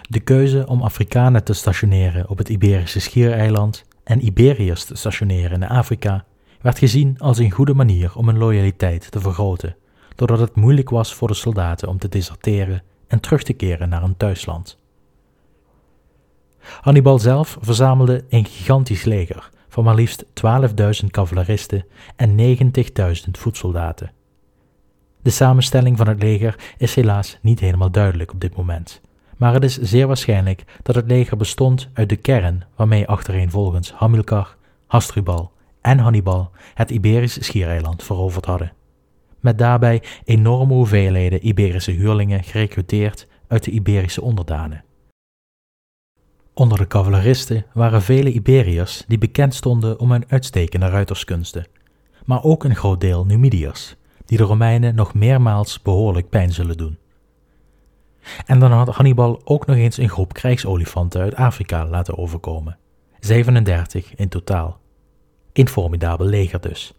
De 0.01 0.19
keuze 0.19 0.67
om 0.67 0.81
Afrikanen 0.81 1.43
te 1.43 1.53
stationeren 1.53 2.29
op 2.29 2.37
het 2.37 2.49
Iberische 2.49 2.99
schiereiland 2.99 3.85
en 4.03 4.25
Iberiërs 4.25 4.83
te 4.83 4.95
stationeren 4.95 5.61
in 5.61 5.69
Afrika 5.69 6.25
werd 6.61 6.79
gezien 6.79 7.19
als 7.19 7.37
een 7.37 7.51
goede 7.51 7.73
manier 7.73 8.15
om 8.15 8.27
hun 8.27 8.37
loyaliteit 8.37 9.11
te 9.11 9.19
vergroten, 9.19 9.75
doordat 10.15 10.39
het 10.39 10.55
moeilijk 10.55 10.89
was 10.89 11.13
voor 11.13 11.27
de 11.27 11.33
soldaten 11.33 11.87
om 11.87 11.97
te 11.97 12.09
deserteren 12.09 12.83
en 13.09 13.19
terug 13.19 13.43
te 13.43 13.53
keren 13.53 13.89
naar 13.89 14.01
hun 14.01 14.17
thuisland. 14.17 14.77
Hannibal 16.81 17.19
zelf 17.19 17.57
verzamelde 17.61 18.25
een 18.29 18.45
gigantisch 18.45 19.03
leger 19.03 19.49
van 19.69 19.83
maar 19.83 19.95
liefst 19.95 20.25
12.000 21.03 21.07
cavaleristen 21.11 21.85
en 22.15 22.57
90.000 22.57 23.31
voetsoldaten. 23.31 24.11
De 25.21 25.29
samenstelling 25.29 25.97
van 25.97 26.07
het 26.07 26.21
leger 26.21 26.55
is 26.77 26.95
helaas 26.95 27.37
niet 27.41 27.59
helemaal 27.59 27.91
duidelijk 27.91 28.31
op 28.31 28.39
dit 28.39 28.55
moment, 28.55 29.01
maar 29.37 29.53
het 29.53 29.63
is 29.63 29.77
zeer 29.77 30.07
waarschijnlijk 30.07 30.63
dat 30.83 30.95
het 30.95 31.07
leger 31.07 31.37
bestond 31.37 31.89
uit 31.93 32.09
de 32.09 32.15
kern 32.15 32.63
waarmee 32.75 33.07
achtereenvolgens 33.07 33.91
Hamilcar, 33.93 34.55
Hasdrubal 34.87 35.51
en 35.81 35.99
Hannibal 35.99 36.51
het 36.73 36.89
Iberische 36.89 37.43
schiereiland 37.43 38.03
veroverd 38.03 38.45
hadden, 38.45 38.73
met 39.39 39.57
daarbij 39.57 40.03
enorme 40.25 40.73
hoeveelheden 40.73 41.47
Iberische 41.47 41.91
huurlingen 41.91 42.43
gerekruteerd 42.43 43.27
uit 43.47 43.63
de 43.63 43.71
Iberische 43.71 44.21
onderdanen. 44.21 44.83
Onder 46.53 46.77
de 46.77 46.87
cavaleristen 46.87 47.65
waren 47.73 48.01
vele 48.01 48.31
Iberiërs 48.31 49.03
die 49.07 49.17
bekend 49.17 49.55
stonden 49.55 49.99
om 49.99 50.11
hun 50.11 50.25
uitstekende 50.27 50.87
ruiterskunsten, 50.89 51.67
maar 52.25 52.43
ook 52.43 52.63
een 52.63 52.75
groot 52.75 53.01
deel 53.01 53.25
Numidiërs, 53.25 53.95
die 54.25 54.37
de 54.37 54.43
Romeinen 54.43 54.95
nog 54.95 55.13
meermaals 55.13 55.81
behoorlijk 55.81 56.29
pijn 56.29 56.51
zullen 56.51 56.77
doen. 56.77 56.97
En 58.45 58.59
dan 58.59 58.71
had 58.71 58.87
Hannibal 58.87 59.41
ook 59.43 59.65
nog 59.65 59.75
eens 59.75 59.97
een 59.97 60.09
groep 60.09 60.33
krijgsolifanten 60.33 61.21
uit 61.21 61.35
Afrika 61.35 61.87
laten 61.87 62.17
overkomen, 62.17 62.77
37 63.19 64.15
in 64.15 64.29
totaal. 64.29 64.79
Een 65.53 65.67
formidabel 65.67 66.25
leger 66.25 66.61
dus, 66.61 66.93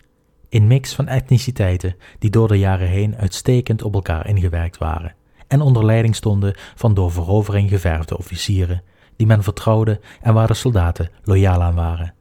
een 0.51 0.67
mix 0.67 0.95
van 0.95 1.07
etniciteiten 1.07 1.97
die 2.19 2.31
door 2.31 2.49
de 2.49 2.59
jaren 2.59 2.89
heen 2.89 3.17
uitstekend 3.17 3.83
op 3.83 3.95
elkaar 3.95 4.27
ingewerkt 4.27 4.79
waren 4.79 5.15
en 5.47 5.61
onder 5.61 5.85
leiding 5.85 6.17
stonden 6.17 6.55
van 6.75 6.95
door 6.95 7.13
verovering 7.13 7.69
geverfde 7.69 8.19
officieren 8.19 8.83
die 9.17 9.27
men 9.27 9.43
vertrouwde 9.43 10.01
en 10.21 10.35
waar 10.35 10.47
de 10.47 10.55
soldaten 10.55 11.11
loyaal 11.23 11.63
aan 11.63 11.75
waren. 11.75 12.15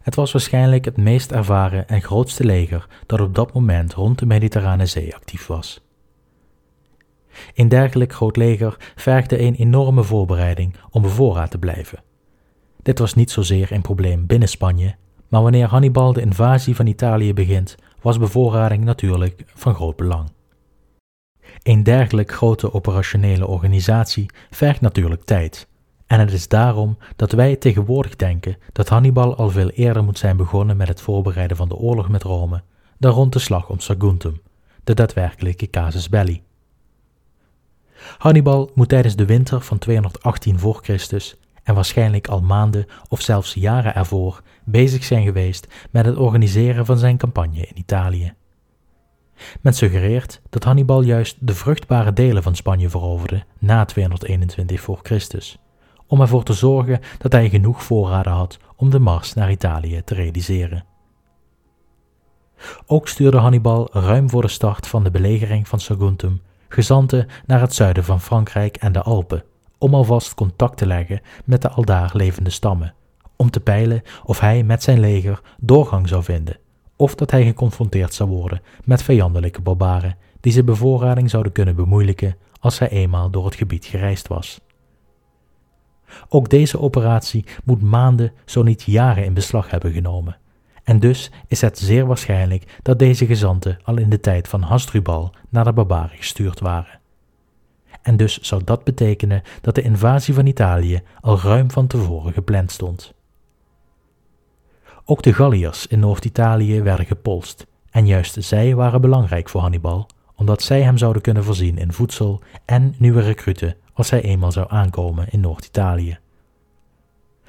Het 0.00 0.14
was 0.14 0.32
waarschijnlijk 0.32 0.84
het 0.84 0.96
meest 0.96 1.32
ervaren 1.32 1.88
en 1.88 2.02
grootste 2.02 2.44
leger 2.44 2.86
dat 3.06 3.20
op 3.20 3.34
dat 3.34 3.52
moment 3.54 3.94
rond 3.94 4.18
de 4.18 4.26
Mediterrane 4.26 4.86
Zee 4.86 5.14
actief 5.14 5.46
was. 5.46 5.80
Een 7.54 7.68
dergelijk 7.68 8.12
groot 8.12 8.36
leger 8.36 8.76
vergde 8.94 9.40
een 9.40 9.54
enorme 9.54 10.02
voorbereiding 10.02 10.76
om 10.90 11.02
bevoorraad 11.02 11.50
te 11.50 11.58
blijven. 11.58 12.02
Dit 12.82 12.98
was 12.98 13.14
niet 13.14 13.30
zozeer 13.30 13.72
een 13.72 13.82
probleem 13.82 14.26
binnen 14.26 14.48
Spanje, 14.48 14.94
maar 15.30 15.42
wanneer 15.42 15.66
Hannibal 15.66 16.12
de 16.12 16.20
invasie 16.20 16.76
van 16.76 16.86
Italië 16.86 17.34
begint, 17.34 17.76
was 18.00 18.18
bevoorrading 18.18 18.84
natuurlijk 18.84 19.42
van 19.54 19.74
groot 19.74 19.96
belang. 19.96 20.32
Een 21.62 21.82
dergelijk 21.82 22.32
grote 22.32 22.72
operationele 22.72 23.46
organisatie 23.46 24.30
vergt 24.50 24.80
natuurlijk 24.80 25.24
tijd. 25.24 25.68
En 26.06 26.20
het 26.20 26.32
is 26.32 26.48
daarom 26.48 26.98
dat 27.16 27.32
wij 27.32 27.56
tegenwoordig 27.56 28.16
denken 28.16 28.56
dat 28.72 28.88
Hannibal 28.88 29.36
al 29.36 29.50
veel 29.50 29.68
eerder 29.68 30.04
moet 30.04 30.18
zijn 30.18 30.36
begonnen 30.36 30.76
met 30.76 30.88
het 30.88 31.00
voorbereiden 31.00 31.56
van 31.56 31.68
de 31.68 31.76
oorlog 31.76 32.08
met 32.08 32.22
Rome 32.22 32.62
dan 32.98 33.12
rond 33.12 33.32
de 33.32 33.38
slag 33.38 33.68
om 33.68 33.78
Saguntum, 33.78 34.40
de 34.84 34.94
daadwerkelijke 34.94 35.70
casus 35.70 36.08
belli. 36.08 36.42
Hannibal 38.18 38.70
moet 38.74 38.88
tijdens 38.88 39.16
de 39.16 39.24
winter 39.24 39.60
van 39.60 39.78
218 39.78 40.58
voor 40.58 40.80
Christus 40.82 41.36
en 41.62 41.74
waarschijnlijk 41.74 42.28
al 42.28 42.40
maanden 42.40 42.86
of 43.08 43.20
zelfs 43.20 43.54
jaren 43.54 43.94
ervoor 43.94 44.42
bezig 44.70 45.04
zijn 45.04 45.24
geweest 45.24 45.66
met 45.90 46.06
het 46.06 46.16
organiseren 46.16 46.86
van 46.86 46.98
zijn 46.98 47.16
campagne 47.16 47.66
in 47.66 47.78
Italië. 47.78 48.34
Men 49.60 49.74
suggereert 49.74 50.40
dat 50.50 50.64
Hannibal 50.64 51.02
juist 51.02 51.36
de 51.40 51.54
vruchtbare 51.54 52.12
delen 52.12 52.42
van 52.42 52.56
Spanje 52.56 52.88
veroverde 52.88 53.44
na 53.58 53.84
221 53.84 54.80
voor 54.80 54.98
Christus, 55.02 55.58
om 56.06 56.20
ervoor 56.20 56.42
te 56.42 56.52
zorgen 56.52 57.00
dat 57.18 57.32
hij 57.32 57.48
genoeg 57.48 57.82
voorraden 57.82 58.32
had 58.32 58.58
om 58.76 58.90
de 58.90 58.98
mars 58.98 59.34
naar 59.34 59.50
Italië 59.50 60.02
te 60.04 60.14
realiseren. 60.14 60.84
Ook 62.86 63.08
stuurde 63.08 63.38
Hannibal 63.38 63.88
ruim 63.92 64.30
voor 64.30 64.42
de 64.42 64.48
start 64.48 64.86
van 64.86 65.04
de 65.04 65.10
belegering 65.10 65.68
van 65.68 65.80
Saguntum 65.80 66.40
gezanten 66.68 67.26
naar 67.46 67.60
het 67.60 67.74
zuiden 67.74 68.04
van 68.04 68.20
Frankrijk 68.20 68.76
en 68.76 68.92
de 68.92 69.02
Alpen, 69.02 69.44
om 69.78 69.94
alvast 69.94 70.34
contact 70.34 70.76
te 70.76 70.86
leggen 70.86 71.20
met 71.44 71.62
de 71.62 71.68
aldaar 71.68 72.10
levende 72.12 72.50
stammen, 72.50 72.94
om 73.40 73.50
te 73.50 73.60
peilen 73.60 74.02
of 74.24 74.40
hij 74.40 74.62
met 74.62 74.82
zijn 74.82 75.00
leger 75.00 75.40
doorgang 75.58 76.08
zou 76.08 76.22
vinden 76.22 76.58
of 76.96 77.14
dat 77.14 77.30
hij 77.30 77.44
geconfronteerd 77.44 78.14
zou 78.14 78.28
worden 78.28 78.62
met 78.84 79.02
vijandelijke 79.02 79.60
barbaren 79.60 80.16
die 80.40 80.52
zijn 80.52 80.64
bevoorrading 80.64 81.30
zouden 81.30 81.52
kunnen 81.52 81.76
bemoeilijken 81.76 82.36
als 82.60 82.78
hij 82.78 82.88
eenmaal 82.88 83.30
door 83.30 83.44
het 83.44 83.54
gebied 83.54 83.84
gereisd 83.84 84.28
was. 84.28 84.60
Ook 86.28 86.48
deze 86.48 86.80
operatie 86.80 87.44
moet 87.64 87.82
maanden, 87.82 88.32
zo 88.44 88.62
niet 88.62 88.82
jaren 88.82 89.24
in 89.24 89.34
beslag 89.34 89.70
hebben 89.70 89.92
genomen. 89.92 90.36
En 90.84 91.00
dus 91.00 91.30
is 91.46 91.60
het 91.60 91.78
zeer 91.78 92.06
waarschijnlijk 92.06 92.78
dat 92.82 92.98
deze 92.98 93.26
gezanten 93.26 93.78
al 93.82 93.96
in 93.96 94.10
de 94.10 94.20
tijd 94.20 94.48
van 94.48 94.62
Hasdrubal 94.62 95.34
naar 95.48 95.64
de 95.64 95.72
barbaren 95.72 96.16
gestuurd 96.16 96.60
waren. 96.60 97.00
En 98.02 98.16
dus 98.16 98.38
zou 98.38 98.64
dat 98.64 98.84
betekenen 98.84 99.42
dat 99.60 99.74
de 99.74 99.82
invasie 99.82 100.34
van 100.34 100.46
Italië 100.46 101.02
al 101.20 101.40
ruim 101.40 101.70
van 101.70 101.86
tevoren 101.86 102.32
gepland 102.32 102.70
stond. 102.70 103.18
Ook 105.10 105.22
de 105.22 105.32
Galliërs 105.32 105.86
in 105.86 105.98
Noord-Italië 105.98 106.82
werden 106.82 107.06
gepolst, 107.06 107.66
en 107.90 108.06
juist 108.06 108.36
zij 108.44 108.74
waren 108.74 109.00
belangrijk 109.00 109.48
voor 109.48 109.60
Hannibal, 109.60 110.08
omdat 110.34 110.62
zij 110.62 110.82
hem 110.82 110.98
zouden 110.98 111.22
kunnen 111.22 111.44
voorzien 111.44 111.78
in 111.78 111.92
voedsel 111.92 112.40
en 112.64 112.94
nieuwe 112.98 113.20
recruten 113.20 113.76
als 113.92 114.10
hij 114.10 114.22
eenmaal 114.22 114.52
zou 114.52 114.66
aankomen 114.68 115.26
in 115.30 115.40
Noord-Italië. 115.40 116.18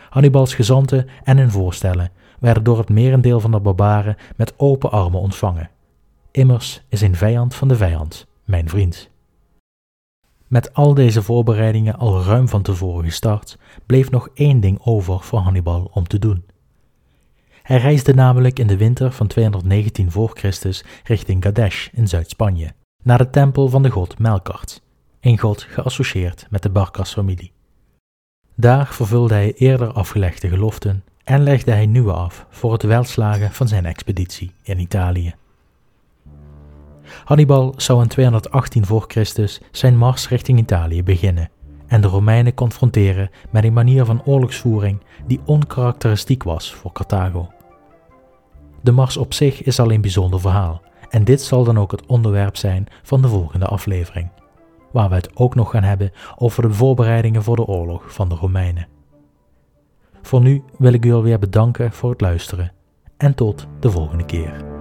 Hannibals 0.10 0.54
gezanten 0.54 1.08
en 1.24 1.38
hun 1.38 1.52
voorstellen 1.52 2.12
werden 2.40 2.64
door 2.64 2.78
het 2.78 2.90
merendeel 2.90 3.40
van 3.40 3.52
de 3.52 3.60
barbaren 3.60 4.18
met 4.36 4.54
open 4.58 4.92
armen 4.92 5.20
ontvangen. 5.20 5.70
Immers 6.32 6.84
is 6.90 7.02
een 7.02 7.16
vijand 7.16 7.56
van 7.56 7.68
de 7.68 7.76
vijand, 7.76 8.28
mijn 8.46 8.70
vriend. 8.70 9.10
Met 10.48 10.74
al 10.74 10.94
deze 10.94 11.22
voorbereidingen 11.22 11.98
al 11.98 12.24
ruim 12.24 12.48
van 12.48 12.62
tevoren 12.62 13.06
gestart, 13.06 13.58
bleef 13.86 14.12
nog 14.12 14.30
één 14.34 14.60
ding 14.60 14.80
over 14.84 15.20
voor 15.20 15.40
Hannibal 15.40 15.90
om 15.94 16.08
te 16.08 16.20
doen. 16.20 16.51
Hij 17.62 17.78
reisde 17.78 18.14
namelijk 18.14 18.60
in 18.60 18.68
de 18.68 18.78
winter 18.78 19.12
van 19.12 19.28
219 19.28 20.12
voor 20.12 20.32
Christus 20.34 20.84
richting 21.04 21.44
Gadesh 21.44 21.88
in 21.92 22.08
Zuid-Spanje, 22.08 22.74
naar 23.04 23.18
de 23.18 23.30
tempel 23.30 23.70
van 23.70 23.84
de 23.84 23.90
god 23.90 24.20
Melkart, 24.20 24.82
een 25.20 25.40
god 25.40 25.62
geassocieerd 25.62 26.48
met 26.50 26.64
de 26.64 26.70
Barkas-familie. 26.70 27.52
Daar 28.56 28.88
vervulde 28.88 29.34
hij 29.34 29.54
eerder 29.54 29.92
afgelegde 29.92 30.50
geloften 30.50 31.04
en 31.24 31.44
legde 31.44 31.72
hij 31.72 31.86
nieuwe 31.86 32.14
af 32.14 32.46
voor 32.50 32.74
het 32.74 32.84
welslagen 32.84 33.52
van 33.52 33.68
zijn 33.68 33.86
expeditie 33.86 34.52
in 34.64 34.80
Italië. 34.80 35.34
Hannibal 37.24 37.74
zou 37.78 38.02
in 38.02 38.08
218 38.08 38.86
voor 38.86 39.06
Christus 39.08 39.62
zijn 39.72 39.98
mars 39.98 40.30
richting 40.30 40.60
Italië 40.60 41.04
beginnen 41.04 41.50
en 41.92 42.02
de 42.02 42.08
Romeinen 42.08 42.54
confronteren 42.54 43.30
met 43.50 43.64
een 43.64 43.74
manier 43.74 44.06
van 44.06 44.24
oorlogsvoering 44.26 45.02
die 45.26 45.40
onkarakteristiek 45.46 46.44
was 46.44 46.74
voor 46.74 46.92
Carthago. 46.92 47.50
De 48.82 48.92
Mars 48.92 49.18
op 49.18 49.34
zich 49.34 49.64
is 49.64 49.80
al 49.80 49.92
een 49.92 50.02
bijzonder 50.02 50.40
verhaal 50.40 50.82
en 51.10 51.24
dit 51.24 51.42
zal 51.42 51.64
dan 51.64 51.80
ook 51.80 51.92
het 51.92 52.06
onderwerp 52.06 52.58
zijn 52.58 52.88
van 53.04 53.22
de 53.22 53.28
volgende 53.28 53.66
aflevering, 53.66 54.32
waar 54.92 55.10
we 55.10 55.16
het 55.16 55.38
ook 55.38 55.56
nog 55.56 55.72
gaan 55.72 55.84
hebben 55.84 56.12
over 56.38 56.62
de 56.62 56.74
voorbereidingen 56.74 57.44
voor 57.44 57.56
de 57.56 57.66
oorlog 57.66 58.14
van 58.14 58.30
de 58.30 58.36
Romeinen. 58.36 58.88
Voor 60.22 60.42
nu 60.42 60.64
wil 60.78 60.94
ik 60.94 61.06
u 61.06 61.14
alweer 61.14 61.40
bedanken 61.40 61.92
voor 61.92 62.10
het 62.10 62.22
luisteren 62.22 62.72
en 63.18 63.36
tot 63.36 63.68
de 63.80 63.92
volgende 63.92 64.26
keer. 64.26 64.81